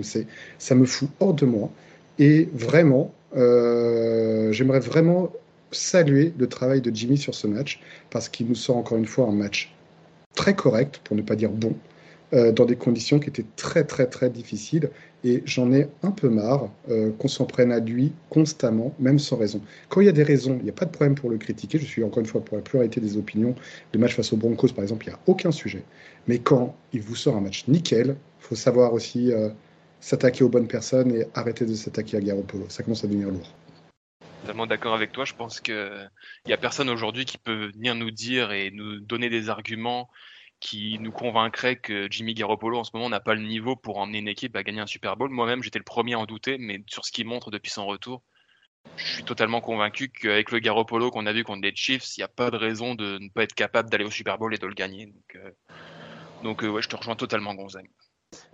[0.59, 1.71] Ça me fout hors de moi.
[2.19, 5.31] Et vraiment euh, j'aimerais vraiment
[5.71, 9.27] saluer le travail de Jimmy sur ce match parce qu'il nous sort encore une fois
[9.27, 9.75] un match
[10.35, 11.75] très correct pour ne pas dire bon
[12.33, 14.91] euh, dans des conditions qui étaient très très très difficiles
[15.25, 19.37] Et j'en ai un peu marre euh, qu'on s'en prenne à lui constamment, même sans
[19.37, 19.61] raison.
[19.89, 21.79] Quand il y a des raisons, il n'y a pas de problème pour le critiquer.
[21.79, 23.55] Je suis encore une fois pour la pluralité des opinions.
[23.93, 25.83] Le match face aux Broncos, par exemple, il n'y a aucun sujet.
[26.29, 29.49] Mais quand il vous sort un match nickel, faut savoir aussi euh,
[30.01, 32.67] s'attaquer aux bonnes personnes et arrêter de s'attaquer à Garoppolo.
[32.69, 33.53] Ça commence à devenir lourd.
[34.43, 35.25] Totalement d'accord avec toi.
[35.25, 36.11] Je pense qu'il
[36.47, 40.09] n'y a personne aujourd'hui qui peut venir nous dire et nous donner des arguments
[40.61, 44.19] qui nous convaincrait que Jimmy Garoppolo en ce moment n'a pas le niveau pour emmener
[44.19, 45.31] une équipe à gagner un Super Bowl.
[45.31, 48.23] Moi-même, j'étais le premier à en douter, mais sur ce qu'il montre depuis son retour,
[48.97, 52.25] je suis totalement convaincu qu'avec le Garoppolo qu'on a vu contre les Chiefs, il n'y
[52.25, 54.67] a pas de raison de ne pas être capable d'aller au Super Bowl et de
[54.67, 55.07] le gagner.
[55.07, 57.89] Donc, euh, euh, ouais, je te rejoins totalement, Gonzague.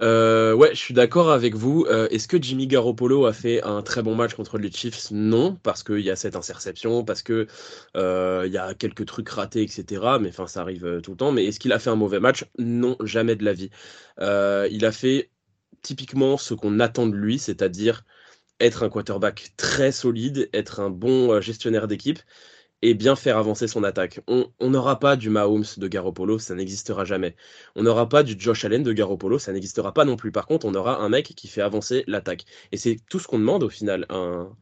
[0.01, 1.87] Euh, ouais, je suis d'accord avec vous.
[1.89, 5.11] Euh, est-ce que Jimmy Garoppolo a fait un très bon match contre les Chiefs?
[5.11, 7.47] Non, parce qu'il y a cette interception, parce que
[7.97, 10.19] euh, il y a quelques trucs ratés, etc.
[10.21, 11.33] Mais enfin, ça arrive tout le temps.
[11.33, 12.45] Mais est-ce qu'il a fait un mauvais match?
[12.59, 13.71] Non, jamais de la vie.
[14.21, 15.31] il a fait
[15.83, 18.05] typiquement ce qu'on attend de lui, c'est-à-dire
[18.61, 22.21] être un quarterback très solide, être un bon gestionnaire d'équipe
[22.85, 24.21] et bien faire avancer son attaque.
[24.29, 27.35] On n'aura pas du Mahomes de Garoppolo, ça n'existera jamais.
[27.77, 30.33] On n'aura pas du Josh Allen de Garoppolo, ça n'existera pas non plus.
[30.33, 32.45] Par contre, on aura un mec qui fait avancer l'attaque.
[32.73, 34.55] Et c'est tout ce qu'on demande au final un,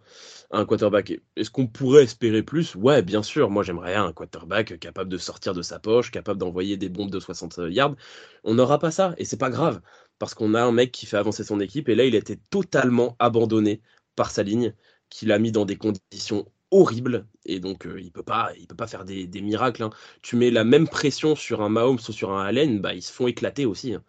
[0.52, 1.14] un quarterback.
[1.34, 2.76] Est-ce qu'on pourrait espérer plus?
[2.76, 3.50] Ouais, bien sûr.
[3.50, 7.18] Moi, j'aimerais un quarterback capable de sortir de sa poche, capable d'envoyer des bombes de
[7.18, 7.96] 60 yards.
[8.44, 9.80] On n'aura pas ça, et c'est pas grave,
[10.20, 13.16] parce qu'on a un mec qui fait avancer son équipe, et là, il été totalement
[13.18, 13.82] abandonné
[14.14, 14.74] par sa ligne,
[15.08, 17.26] qu'il a mis dans des conditions horrible.
[17.44, 19.90] Et donc euh, il peut pas il peut pas faire des, miracles hein.
[20.22, 23.12] tu mets la même pression sur un Mahomes ou sur un Allen bah ils se
[23.12, 24.02] font éclater aussi hein.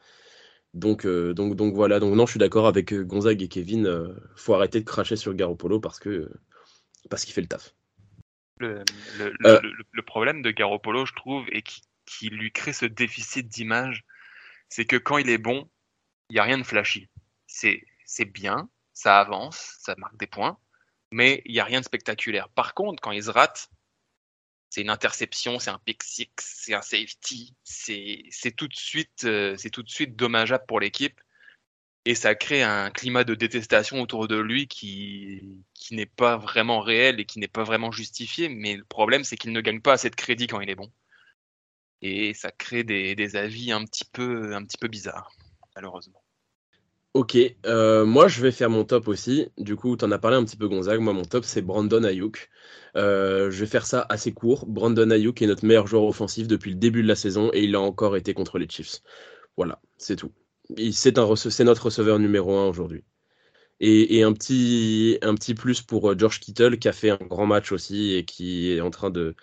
[0.73, 1.99] donc euh, donc donc voilà.
[1.99, 5.34] Donc non je suis d'accord avec euh, Gonzague et Kevin faut arrêter de cracher sur
[5.34, 6.32] Garoppolo parce que
[7.10, 7.76] parce qu'il fait le taf.
[8.60, 8.84] Le,
[9.19, 14.06] le, problème de Garoppolo je trouve et qui, qui lui crée ce déficit d'image
[14.69, 15.69] c'est que quand il est bon
[16.30, 17.10] il y a rien de flashy.
[17.45, 20.58] C'est c'est bien ça avance ça marque des points
[21.13, 22.49] mais il n'y a rien de spectaculaire.
[22.49, 23.69] Par contre, quand ils se ratent,
[24.69, 29.56] c'est une interception, c'est un pick six, c'est un safety, c'est tout de suite, euh,
[29.58, 31.19] c'est tout de suite dommageable pour l'équipe
[32.06, 37.19] et ça crée un climat de détestation autour de lui qui, n'est pas vraiment réel
[37.19, 38.49] et qui n'est pas vraiment justifié.
[38.49, 40.91] Mais le problème, c'est qu'il ne gagne pas assez de crédit quand il est bon.
[42.02, 45.32] Et ça crée des, avis un petit peu bizarres,
[45.76, 46.22] malheureusement.
[47.13, 49.47] Ok, euh, moi je vais faire mon top aussi.
[49.60, 50.99] Du coup, tu en as parlé un petit peu, Gonzague.
[50.99, 52.49] Moi, mon top, c'est Brandon Ayuk.
[52.95, 54.65] Euh, je vais faire ça assez court.
[54.65, 57.76] Brandon Ayuk est notre meilleur joueur offensif depuis le début de la saison et il
[57.76, 59.04] a encore été contre les Chiefs.
[59.58, 60.32] Voilà, c'est tout.
[60.91, 63.04] C'est notre receveur numéro un aujourd'hui.
[63.80, 65.19] Et, un, petit,
[65.56, 68.82] plus pour euh, George Kittle qui a fait un grand match aussi et qui est
[68.82, 69.36] en train de,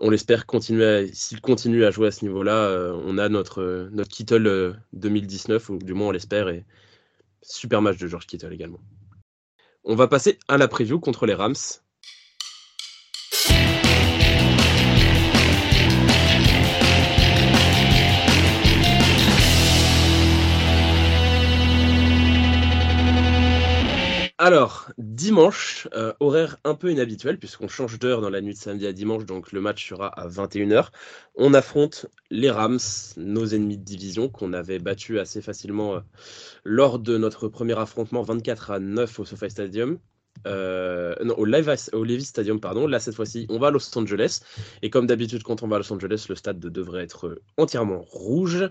[0.00, 4.76] on l'espère continuer s'il continue à jouer à ce niveau-là, on a notre, notre Kittle
[4.92, 6.48] 2019, ou du moins on l'espère,
[7.42, 8.80] Super match de George Kittle également.
[9.84, 11.54] On va passer à la preview contre les Rams.
[24.44, 28.88] Alors, dimanche, euh, horaire un peu inhabituel puisqu'on change d'heure dans la nuit de samedi
[28.88, 30.88] à dimanche, donc le match sera à 21h.
[31.36, 32.80] On affronte les Rams,
[33.16, 36.00] nos ennemis de division qu'on avait battus assez facilement euh,
[36.64, 40.00] lors de notre premier affrontement 24 à 9 au SoFi Stadium.
[40.46, 42.86] Euh, au, Stadium, pardon.
[42.86, 44.40] Là, cette fois-ci, on va à Los Angeles.
[44.82, 48.68] Et comme d'habitude, quand on va à Los Angeles, le stade devrait être entièrement rouge.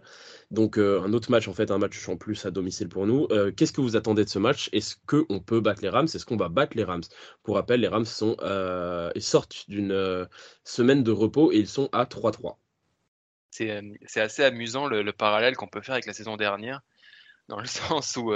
[0.51, 3.25] Donc, euh, un autre match, en fait, un match en plus à domicile pour nous.
[3.31, 4.69] Euh, qu'est-ce que vous attendez de ce match?
[4.73, 6.07] Est-ce qu'on peut battre les Rams?
[6.13, 7.03] Est-ce qu'on va battre les Rams?
[7.41, 8.35] Pour rappel, les Rams sont,
[9.15, 10.27] ils sortent d'une
[10.65, 12.57] semaine de repos et ils sont à 3-3.
[13.49, 16.81] C'est assez amusant le, parallèle qu'on peut faire avec la saison dernière,
[17.47, 18.33] dans le sens où,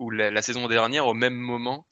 [0.00, 1.86] où la saison dernière, au même moment,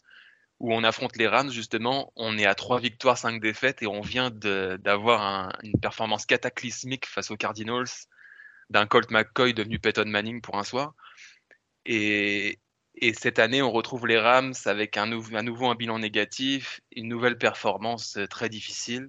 [0.58, 4.00] où on affronte les Rams, justement, on est à trois victoires, cinq défaites et on
[4.00, 7.86] vient d'avoir une performance cataclysmique face aux Cardinals
[8.70, 10.94] d'un Colt McCoy devenu Peyton Manning pour un soir.
[11.86, 12.58] Et,
[13.14, 17.38] cette année, on retrouve les Rams avec un, un, nouveau un bilan négatif, une nouvelle
[17.38, 19.08] performance euh, très difficile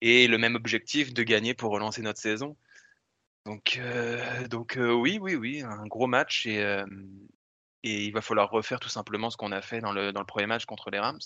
[0.00, 2.56] et le même objectif de gagner pour relancer notre saison.
[3.46, 6.84] Donc, euh, donc euh, oui, oui, oui, un gros match et,
[7.82, 10.26] et il va falloir refaire tout simplement ce qu'on a fait dans le, dans le
[10.26, 11.18] premier match contre les Rams.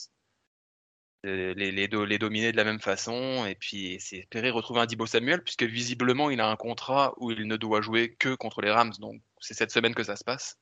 [1.25, 5.41] Les, les, les, dominer de la même façon et puis espérer retrouver un Dibo Samuel
[5.45, 8.93] puisque visiblement il a un contrat où il ne doit jouer que contre les Rams.
[8.99, 10.59] Donc c'est cette semaine que ça se passe.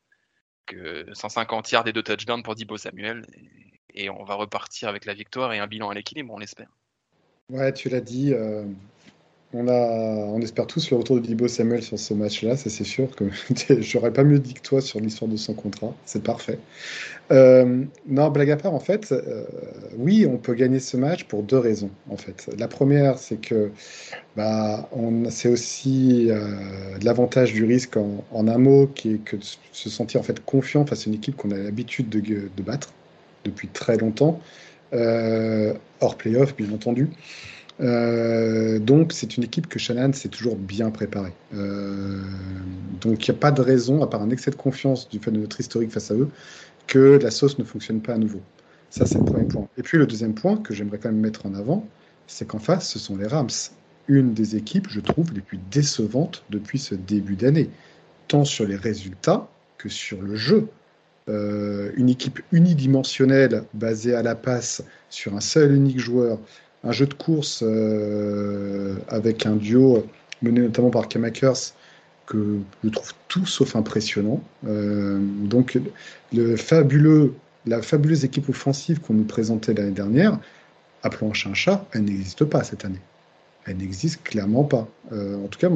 [0.66, 3.26] Que 150 yards et deux touchdowns pour Dibo Samuel.
[3.94, 6.68] Et, on va repartir avec la victoire et un bilan à l'équilibre on l'espère.
[7.48, 8.64] Ouais tu l'as dit euh,
[9.52, 12.84] On, a, on espère tous le retour de Dibo Samuel sur ce match-là, ça c'est
[12.84, 13.08] sûr.
[13.16, 13.24] que
[13.80, 16.58] J'aurais pas mieux dit que toi sur l'histoire de son contrat, c'est parfait.
[17.32, 19.44] Euh, non, blague à part, en fait, euh,
[19.96, 21.90] oui, on peut gagner ce match pour deux raisons.
[22.10, 23.70] En fait, la première, c'est que
[24.36, 24.88] bah,
[25.30, 26.38] c'est aussi euh,
[27.02, 30.86] l'avantage du risque en, un mot, qui est que de se sentir en fait confiant
[30.86, 32.92] face à une équipe qu'on a l'habitude de, de, battre
[33.44, 34.40] depuis très longtemps,
[34.92, 37.10] hors playoff, bien entendu.
[37.80, 41.32] Euh, donc, c'est une équipe que Shannon s'est toujours bien préparée.
[41.54, 42.20] Euh,
[43.00, 45.30] donc, il n'y a pas de raison, à part un excès de confiance du fait
[45.30, 46.28] de notre historique face à eux,
[46.86, 48.40] que la sauce ne fonctionne pas à nouveau.
[48.90, 49.68] Ça, c'est le premier point.
[49.78, 51.86] Et puis, le deuxième point que j'aimerais quand même mettre en avant,
[52.26, 53.48] c'est qu'en face, ce sont les Rams.
[54.08, 57.70] Une des équipes, je trouve, les plus décevantes depuis ce début d'année,
[58.28, 60.68] tant sur les résultats que sur le jeu.
[61.28, 66.38] Euh, une équipe unidimensionnelle basée à la passe sur un seul unique joueur,
[66.84, 70.06] un jeu de course euh, avec un duo
[70.42, 71.74] mené notamment par Kamakers
[72.26, 74.42] que je trouve tout sauf impressionnant.
[74.66, 75.78] Euh, donc
[76.32, 77.34] le fabuleux,
[77.66, 80.38] la fabuleuse équipe offensive qu'on nous présentait l'année dernière,
[81.02, 83.00] appelons un chat un chat, elle n'existe pas cette année.
[83.66, 84.88] Elle n'existe clairement pas.
[85.12, 85.70] Euh, en tout cas,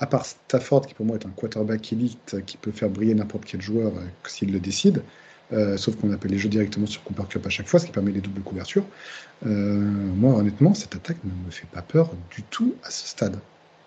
[0.00, 3.44] à part Stafford, qui pour moi est un quarterback élite, qui peut faire briller n'importe
[3.44, 3.92] quel joueur
[4.26, 5.02] s'il le décide,
[5.52, 7.92] euh, sauf qu'on appelle les jeux directement sur Cooper Cup à chaque fois, ce qui
[7.92, 8.84] permet les doubles couvertures.
[9.46, 13.38] Euh, moi, honnêtement, cette attaque ne me fait pas peur du tout à ce stade.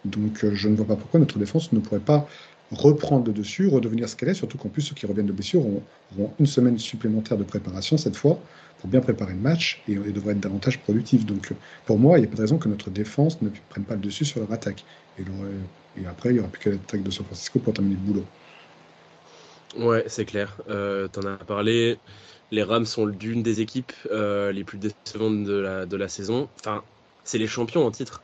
[0.06, 2.28] Donc, euh, je ne vois pas pourquoi notre défense ne pourrait pas
[2.72, 5.62] reprendre le dessus, redevenir ce qu'elle est, surtout qu'en plus, ceux qui reviennent de blessure
[5.66, 8.40] auront, une semaine supplémentaire de préparation cette fois
[8.80, 11.26] pour bien préparer le match et, devraient être davantage productifs.
[11.26, 11.52] Donc,
[11.86, 14.02] pour moi, il n'y a pas de raison que notre défense ne prenne pas le
[14.02, 14.86] dessus sur leur attaque.
[15.18, 15.24] Et,
[16.02, 18.26] et après, il n'y aura plus que l'attaque de San Francisco pour terminer le boulot.
[19.78, 20.58] Ouais, c'est clair.
[20.70, 21.98] Euh, T'en as parlé.
[22.52, 26.50] Les Rams sont l'une des équipes euh, les plus décevantes de la, saison.
[26.60, 26.84] Enfin,
[27.24, 28.24] c'est les champions en titre.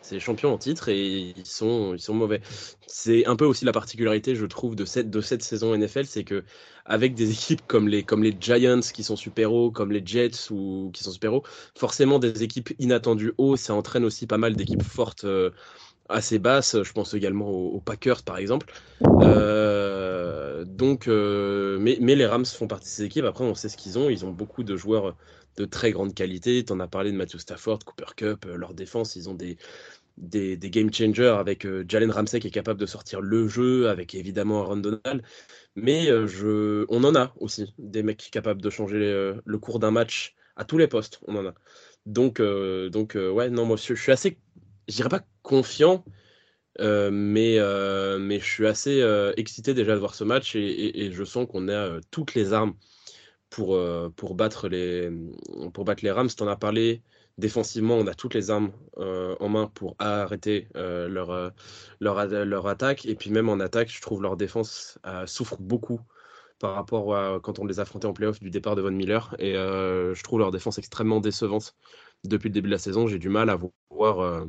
[0.00, 2.40] C'est les champions en titre et ils sont, ils sont mauvais.
[2.86, 6.22] C'est un peu aussi la particularité, je trouve, de cette, de cette saison NFL, c'est
[6.22, 6.44] que
[6.84, 10.50] avec des équipes comme les, comme les Giants qui sont super hauts, comme les Jets
[10.50, 11.42] ou qui sont super hauts,
[11.74, 15.24] forcément des équipes inattendues hauts, ça entraîne aussi pas mal d'équipes fortes.
[15.24, 15.50] Euh,
[16.08, 16.82] assez basse.
[16.82, 18.72] Je pense également aux, Packers, par exemple.
[19.22, 23.24] Euh, donc, euh, mais, les Rams font partie de ces équipes.
[23.24, 24.08] Après, on sait ce qu'ils ont.
[24.10, 25.16] Ils ont beaucoup de joueurs
[25.56, 26.64] de très grande qualité.
[26.64, 28.46] Tu en as parlé de Matthew Stafford, Cooper Cup.
[28.46, 29.56] Euh, leur défense, ils ont des,
[30.18, 34.14] des, des game changers avec Jalen Ramsey qui est capable de sortir le jeu, avec
[34.14, 35.22] évidemment Aaron Donald.
[35.74, 40.34] Mais je, on en a aussi des mecs capables de changer le cours d'un match
[40.56, 41.20] à tous les postes.
[41.26, 41.54] On en a.
[42.06, 44.38] Donc, donc ouais, non, moi je suis assez
[44.88, 46.04] je dirais pas confiant,
[46.80, 51.10] euh, mais, euh, mais je suis assez euh, excité déjà de voir ce match et,
[51.12, 52.74] je sens qu'on a toutes les armes
[53.50, 53.76] pour,
[54.34, 55.10] battre les,
[55.72, 56.28] pour Rams.
[56.28, 57.02] Tu en as parlé,
[57.38, 61.52] défensivement, on a toutes les armes en main pour arrêter leur,
[62.00, 63.06] leur, leur, attaque.
[63.06, 66.00] Et puis même en attaque, je trouve leur défense souffre beaucoup
[66.58, 69.34] par rapport à quand on les affrontait en playoff du départ de Von Miller.
[69.38, 71.74] Et je trouve leur défense extrêmement décevante
[72.24, 73.06] depuis le début de la saison.
[73.06, 73.58] J'ai du mal à
[73.90, 74.46] voir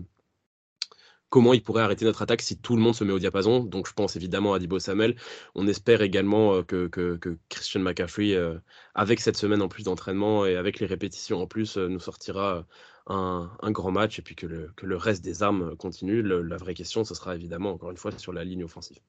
[1.29, 3.63] comment il pourrait arrêter notre attaque si tout le monde se met au diapason.
[3.63, 5.15] Donc je pense évidemment à Dibo Samuel.
[5.55, 8.57] On espère également euh, que, Christian McCaffrey, euh,
[8.95, 12.65] avec cette semaine en plus d'entraînement et avec les répétitions en plus, euh, nous sortira
[13.07, 16.21] un, grand match et puis que le, reste des armes continue.
[16.21, 18.99] la vraie question, ce sera évidemment encore une fois sur la ligne offensive.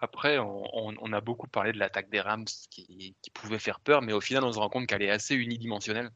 [0.00, 4.12] Après, on, a beaucoup parlé de l'attaque des Rams qui, qui, pouvait faire peur, mais
[4.12, 6.10] au final, on se rend compte qu'elle est assez unidimensionnelle.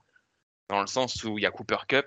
[0.68, 2.07] Dans le sens où il y a Cooper Cup,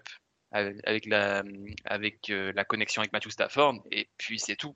[0.56, 1.44] avec la,
[1.86, 4.76] avec euh, la connexion avec Matthew Stafford, et puis c'est tout.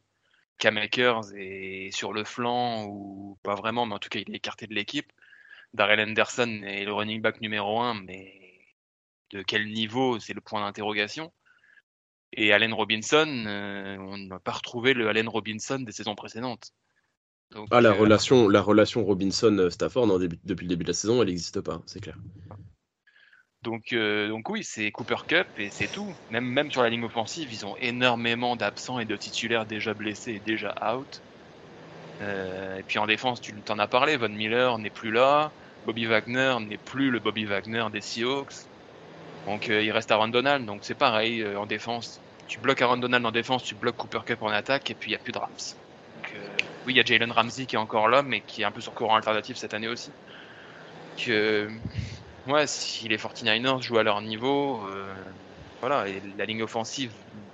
[0.57, 4.37] Cam Akers est sur le flanc, ou pas vraiment, mais en tout cas, il est
[4.37, 5.11] écarté de l'équipe.
[5.73, 8.33] Darrell Anderson est le running back numéro 1, mais
[9.31, 11.31] de quel niveau, c'est le point d'interrogation.
[12.33, 16.73] Et Allen Robinson, euh, on n'a pas retrouvé le Allen Robinson des saisons précédentes.
[17.71, 21.61] ah, la, euh, relation, la relation Robinson-Stafford depuis le début de la saison, elle n'existe
[21.61, 22.17] pas, c'est clair.
[23.61, 26.13] Donc, euh, donc oui, c'est Cooper Cup et c'est tout.
[26.29, 30.33] Même, même sur la ligne offensive, ils ont énormément d'absents et de titulaires déjà blessés
[30.33, 31.21] et déjà out.
[32.21, 35.51] Euh, et puis en défense, tu t'en as parlé, Von Miller n'est plus là,
[35.85, 38.69] Bobby Wagner n'est plus le Bobby Wagner des Seahawks.
[39.45, 42.21] Donc euh, il reste Aaron Donald, donc c'est pareil en défense.
[42.47, 45.13] Tu bloques Aaron Donald en défense, tu bloques Cooper Cup en attaque et puis il
[45.13, 45.49] n'y a plus de Rams.
[46.15, 46.33] Donc,
[46.85, 48.81] oui, il y a Jalen Ramsey qui est encore là, mais qui est un peu
[48.81, 50.11] sur courant alternatif cette année aussi.
[51.17, 51.69] Que
[52.49, 55.13] Ouais, si les 49ers jouent à leur niveau, euh,
[55.81, 57.11] voilà, et la ligne offensive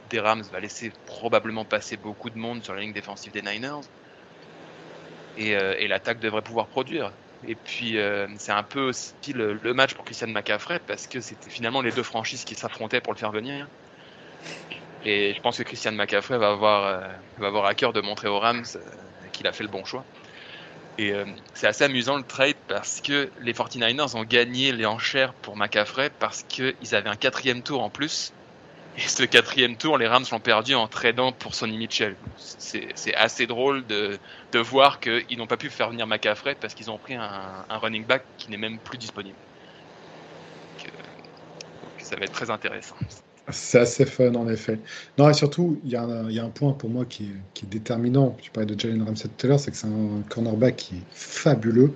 [0.10, 3.82] des Rams va laisser probablement passer beaucoup de monde sur la ligne défensive des Niners.
[5.38, 7.12] Et, euh, l'attaque devrait pouvoir produire.
[7.46, 11.50] Et puis, euh, c'est un peu aussi le, match pour Christian McCaffrey parce que c'était
[11.50, 13.68] finalement les deux franchises qui s'affrontaient pour le faire venir.
[15.04, 17.02] Et je pense que Christian McCaffrey va avoir,
[17.38, 18.64] va avoir à cœur de montrer aux Rams
[19.34, 20.06] qu'il a fait le bon choix.
[20.98, 21.14] Et
[21.54, 26.10] c'est assez amusant le trade parce que les 49ers ont gagné les enchères pour McCaffrey
[26.20, 28.32] parce qu'ils avaient un quatrième tour en plus
[28.98, 32.16] et ce quatrième tour, les Rams l'ont perdu en tradant pour Sonny Mitchell.
[32.38, 34.18] C'est assez drôle de,
[34.54, 37.78] de voir qu'ils n'ont pas pu faire venir McCaffrey parce qu'ils ont pris un, un,
[37.78, 39.36] running back qui n'est même plus disponible.
[40.80, 40.92] Donc,
[41.98, 42.96] ça va être très intéressant.
[43.52, 44.80] C'est assez fun en effet.
[45.18, 48.36] Non, et surtout, il y, a un point pour moi qui est, déterminant.
[48.42, 51.04] Tu parlais de Jalen Ramsey tout à l'heure, c'est que c'est un cornerback qui est
[51.12, 51.94] fabuleux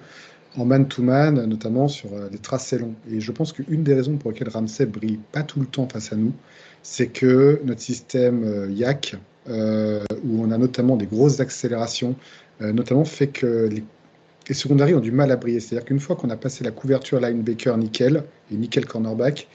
[0.57, 2.95] en man-to-man, notamment sur les euh, tracés longs.
[3.11, 6.11] Et je pense qu'une des raisons pour lesquelles Ramsey brille pas tout le temps face
[6.11, 6.33] à nous,
[6.81, 9.15] c'est que notre système euh, YAC,
[9.49, 12.15] euh, où on a notamment des grosses accélérations,
[12.61, 13.85] notamment fait que les,
[14.49, 15.61] les secondaries ont du mal à briller.
[15.61, 19.47] C'est-à-dire qu'une fois qu'on a passé la couverture linebacker nickel et nickel cornerback,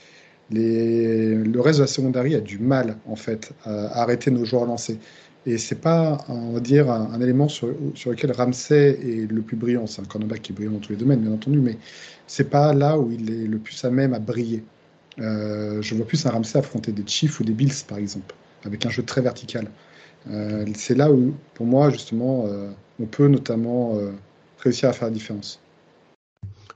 [0.50, 4.98] le reste de la secondarie a du mal en fait à, arrêter nos joueurs lancés.
[5.46, 9.86] Et c'est pas, on va dire, un, élément sur, lequel Ramsey est le plus brillant.
[9.86, 11.76] C'est un cornerback qui brille dans tous les domaines, bien entendu, mais
[12.26, 14.64] c'est pas là où il est le plus à même à briller.
[15.20, 18.34] Euh, je vois plus un Ramsey affronter des Chiefs ou des Bills, par exemple,
[18.64, 19.70] avec un jeu très vertical.
[20.30, 23.98] Euh, c'est là où, pour moi, justement, euh, on peut notamment
[24.60, 25.60] réussir à faire la différence.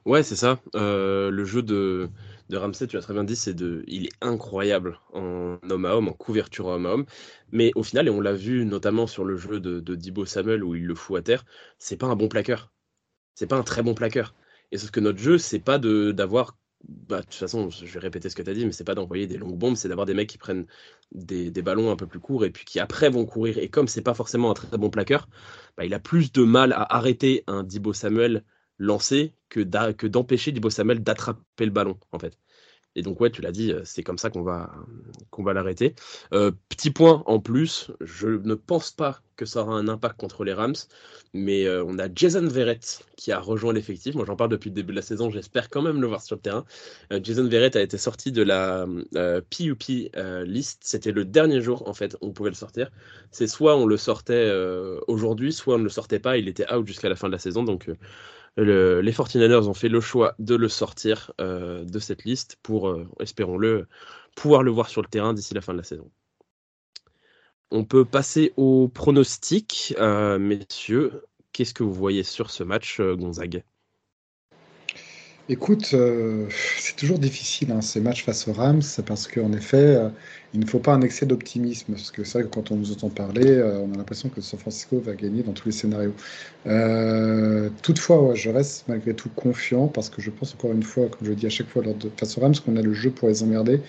[0.05, 0.61] Ouais, c'est ça.
[0.75, 2.11] le jeu de,
[2.49, 5.94] de Ramsey, tu as très bien dit, c'est de, il est incroyable en homme à
[5.94, 7.07] homme, en couverture homme à homme.
[7.53, 10.64] Mais au final, et on l'a vu notamment sur le jeu de, de Dibo Samuel
[10.64, 11.44] où il le fout à terre,
[11.78, 12.72] c'est pas un bon plaqueur.
[13.34, 14.34] C'est pas un très bon plaqueur.
[14.72, 18.30] Et ce que notre jeu, c'est pas d'avoir bah, de toute façon, je vais répéter
[18.30, 20.14] ce que tu as dit, mais c'est pas d'envoyer des longues bombes, c'est d'avoir des
[20.14, 20.66] mecs qui prennent
[21.12, 23.59] des, des, ballons un peu plus courts et puis qui après vont courir.
[23.59, 25.28] Et comme c'est pas forcément un très, bon plaqueur,
[25.76, 28.44] bah, il a plus de mal à arrêter un Dibo Samuel
[28.79, 32.39] lancé que d'empêcher Dibo Samuel d'attraper le ballon, en fait.
[32.99, 34.74] Et donc, ouais, tu l'as dit, c'est comme ça qu'on va,
[35.31, 35.95] qu'on va l'arrêter.
[36.33, 40.43] Euh, petit point en plus, je ne pense pas que ça aura un impact contre
[40.43, 40.74] les Rams,
[41.33, 44.16] mais euh, on a Jason Verrett qui a rejoint l'effectif.
[44.16, 46.35] Moi, j'en parle depuis le début de la saison, j'espère quand même le voir sur
[46.35, 46.64] le terrain.
[47.12, 48.85] Euh, Jason Verrett a été sorti de la
[49.49, 50.11] PUP
[50.45, 50.81] list.
[50.83, 52.91] C'était le dernier jour, en fait, on pouvait le sortir.
[53.31, 54.51] C'est soit on le sortait
[55.07, 56.37] aujourd'hui, soit on ne le sortait pas.
[56.37, 57.89] Il était out jusqu'à la fin de la saison, donc
[58.65, 63.07] les 49ers ont fait le choix de le sortir euh, de cette liste pour, euh,
[63.21, 63.87] espérons-le,
[64.37, 66.11] pouvoir le voir sur le terrain d'ici la fin de la saison.
[67.71, 69.95] On peut passer au pronostic.
[69.99, 73.63] Euh, messieurs, qu'est-ce que vous voyez sur ce match, Gonzague?
[75.51, 76.46] Écoute, euh,
[76.78, 80.11] c'est toujours difficile hein, ces matchs face aux Rams parce qu'en effet, euh,
[80.53, 81.94] il ne faut pas un excès d'optimisme.
[81.94, 84.42] Parce que c'est vrai que quand on nous entend parler, euh, on a l'impression que
[84.42, 86.12] San Francisco va gagner dans tous les scénarios.
[87.82, 91.30] toutefois, je reste malgré tout confiant parce que je pense encore une fois, comme je
[91.30, 93.28] le dis à chaque fois lors de face aux Rams, qu'on a le jeu pour
[93.28, 93.80] les emmerder.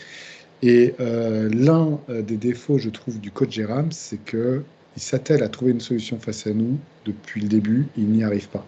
[0.63, 4.63] Et l'un des défauts, je trouve, du coach des Rams, c'est qu'il
[4.95, 8.65] s'attelle à trouver une solution face à nous depuis le début, il n'y arrive pas.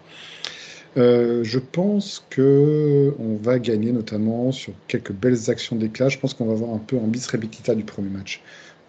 [0.98, 6.10] Euh, je pense que on va gagner notamment sur quelques belles actions d'éclat.
[6.10, 8.42] Je pense qu'on va avoir un peu un bis repetita du premier match.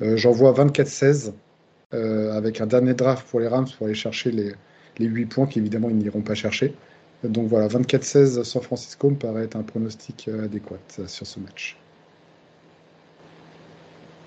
[0.03, 1.33] Euh, J'en vois 24-16
[1.95, 4.53] euh, avec un dernier draft pour les Rams pour aller chercher les,
[4.99, 6.75] les 8 points qu'évidemment ils n'iront pas chercher.
[7.23, 11.39] Donc voilà, 24-16 San Francisco me paraît être un pronostic euh, adéquat euh, sur ce
[11.39, 11.77] match.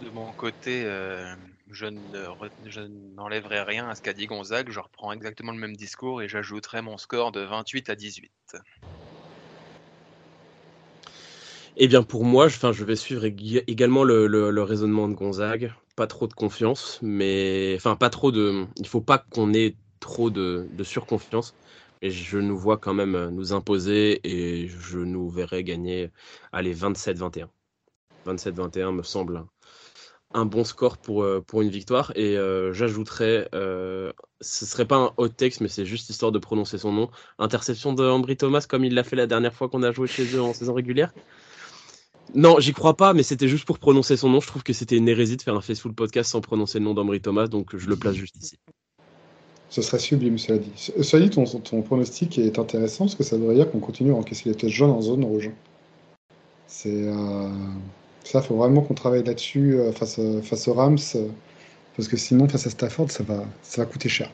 [0.04, 0.86] De mon côté,
[1.72, 1.88] je
[3.16, 6.82] n'enlèverai rien à ce qu'a dit Gonzague, je reprends exactement le même discours et j'ajouterai
[6.82, 8.32] mon score de 28 à 18.
[11.78, 15.74] Eh bien pour moi, je, je vais suivre également le, raisonnement de Gonzague.
[15.96, 18.66] Pas trop de confiance, mais enfin pas trop de.
[18.78, 21.56] Il faut pas qu'on ait trop de, surconfiance.
[22.02, 26.12] Et je nous vois quand même nous imposer et je nous verrai gagner,
[26.52, 27.48] allez, 27-21.
[28.26, 29.46] 27-21 me semble
[30.34, 32.12] un bon score pour, euh, pour une victoire.
[32.16, 34.12] Et euh, j'ajouterais, euh,
[34.42, 37.10] ce serait pas un hot text, mais c'est juste histoire de prononcer son nom.
[37.40, 40.42] Interception de Thomas, comme il l'a fait la dernière fois qu'on a joué chez eux
[40.42, 41.14] en saison régulière.
[42.34, 44.42] Non, j'y crois pas, mais c'était juste pour prononcer son nom.
[44.42, 46.94] Je trouve que c'était une hérésie de faire un Faceful podcast sans prononcer le nom
[46.94, 48.58] d'Ambry Thomas, donc je le place juste ici.
[49.70, 50.72] Ce serait sublime, cela dit.
[50.76, 54.16] Cela dit, ton, ton pronostic est intéressant parce que ça voudrait dire qu'on continue à
[54.16, 55.52] encaisser les têtes jaunes en zone rouge.
[56.68, 57.10] C'est.
[58.26, 61.28] Ça, il faut vraiment qu'on travaille là-dessus euh, face, euh, face aux Rams, euh,
[61.96, 64.32] parce que sinon, face à Stafford, ça va, ça va coûter cher.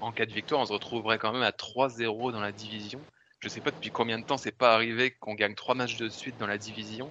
[0.00, 3.00] en, cas de victoire, on se retrouverait quand même à 3-0 dans la division.
[3.40, 6.08] Je sais pas depuis combien de temps c'est pas arrivé qu'on gagne trois matchs de
[6.08, 7.10] suite dans la division,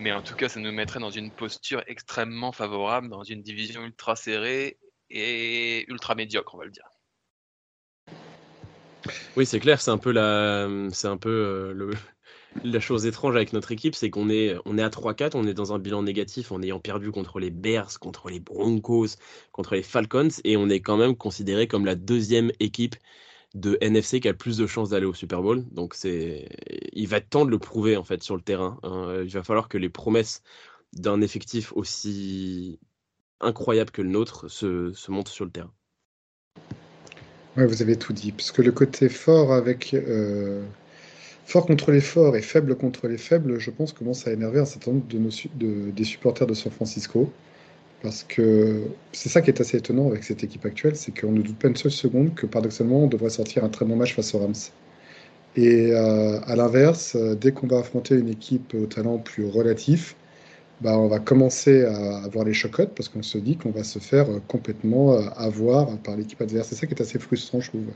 [0.00, 3.84] mais en tout cas, ça nous mettrait dans une posture extrêmement favorable, dans une division
[3.84, 4.78] ultra serrée
[5.10, 6.88] et ultra médiocre, on va le dire.
[9.36, 11.90] Oui, c'est clair, c'est un peu la, c'est un peu euh, le,
[12.64, 15.54] la chose étrange avec notre équipe, c'est qu'on est, on est à 3-4, on est
[15.54, 19.16] dans un bilan négatif en ayant perdu contre les Bears, contre les Broncos,
[19.52, 22.96] contre les Falcons, et on est quand même considéré comme la deuxième équipe
[23.54, 25.64] de NFC qui a le plus de chances d'aller au Super Bowl.
[25.72, 26.48] Donc c'est,
[26.92, 28.78] il va temps de le prouver en fait sur le terrain.
[28.82, 29.22] Hein.
[29.24, 30.42] Il va falloir que les promesses
[30.92, 32.78] d'un effectif aussi
[33.40, 35.72] incroyable que le nôtre se, se montent sur le terrain.
[37.56, 38.32] Ouais, vous avez tout dit.
[38.32, 40.64] Parce que le côté fort avec euh,
[41.50, 44.64] fort contre les forts et faible contre les faibles, je pense, commence à énerver un
[44.64, 47.28] certain nombre des supporters de San Francisco.
[48.02, 48.82] Parce que
[49.12, 51.68] c'est ça qui est assez étonnant avec cette équipe actuelle, c'est qu'on ne doute pas
[51.68, 54.54] une seule seconde que paradoxalement on devrait sortir un très bon match face aux Rams.
[55.56, 60.14] Et euh, à l'inverse, euh, dès qu'on va affronter une équipe au talent plus relatif,
[60.80, 63.98] bah, on va commencer à avoir les chocottes parce qu'on se dit qu'on va se
[63.98, 66.68] faire euh, complètement avoir par l'équipe adverse.
[66.68, 67.88] C'est ça qui est assez frustrant, je trouve,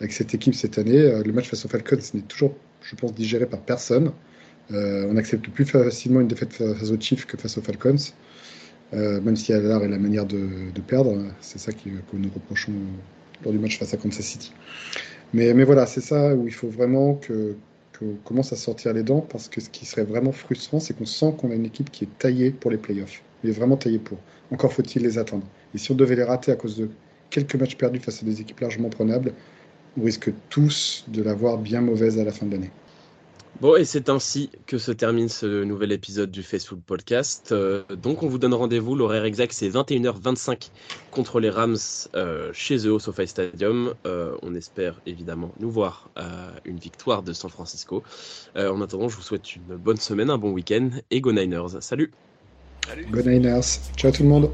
[0.00, 1.22] avec cette équipe cette année.
[1.24, 4.12] Le match face aux Falcons n'est toujours, je pense, digéré par personne.
[4.70, 7.96] on accepte plus facilement une défaite face aux Chiefs que face aux Falcons.
[8.92, 12.30] Euh, même si y a l'art et la manière de, perdre, c'est ça que nous
[12.34, 12.72] reprochons
[13.44, 14.52] lors du match face à Kansas City.
[15.32, 17.54] Mais, mais voilà, c'est ça où il faut vraiment que
[17.98, 21.04] qu'on commence à sortir les dents parce que ce qui serait vraiment frustrant, c'est qu'on
[21.04, 23.22] sent qu'on a une équipe qui est taillée pour les playoffs.
[23.44, 24.18] Est vraiment taillée pour.
[24.50, 25.46] Encore faut-il les atteindre.
[25.74, 26.88] Et si on devait les rater à cause de
[27.28, 29.32] quelques matchs perdus face à des équipes largement prenables,
[29.98, 32.70] on risque tous de l'avoir bien mauvaise à la fin de l'année?
[33.60, 37.50] Bon, et c'est ainsi que se termine ce nouvel épisode du Facebook Podcast.
[37.52, 38.94] Euh, donc, on vous donne rendez-vous.
[38.94, 40.70] L'horaire exact, c'est 21h25
[41.10, 41.76] contre les Rams
[42.14, 43.92] euh, chez eux au SoFi Stadium.
[44.06, 46.08] Euh, on espère évidemment nous voir
[46.64, 48.02] une victoire de San Francisco.
[48.56, 51.80] en attendant, je vous souhaite une bonne semaine, un bon week-end et Go Niners.
[51.80, 52.12] Salut!
[52.86, 53.06] Salut.
[53.10, 53.78] Go Niners.
[53.96, 54.50] Ciao tout le monde.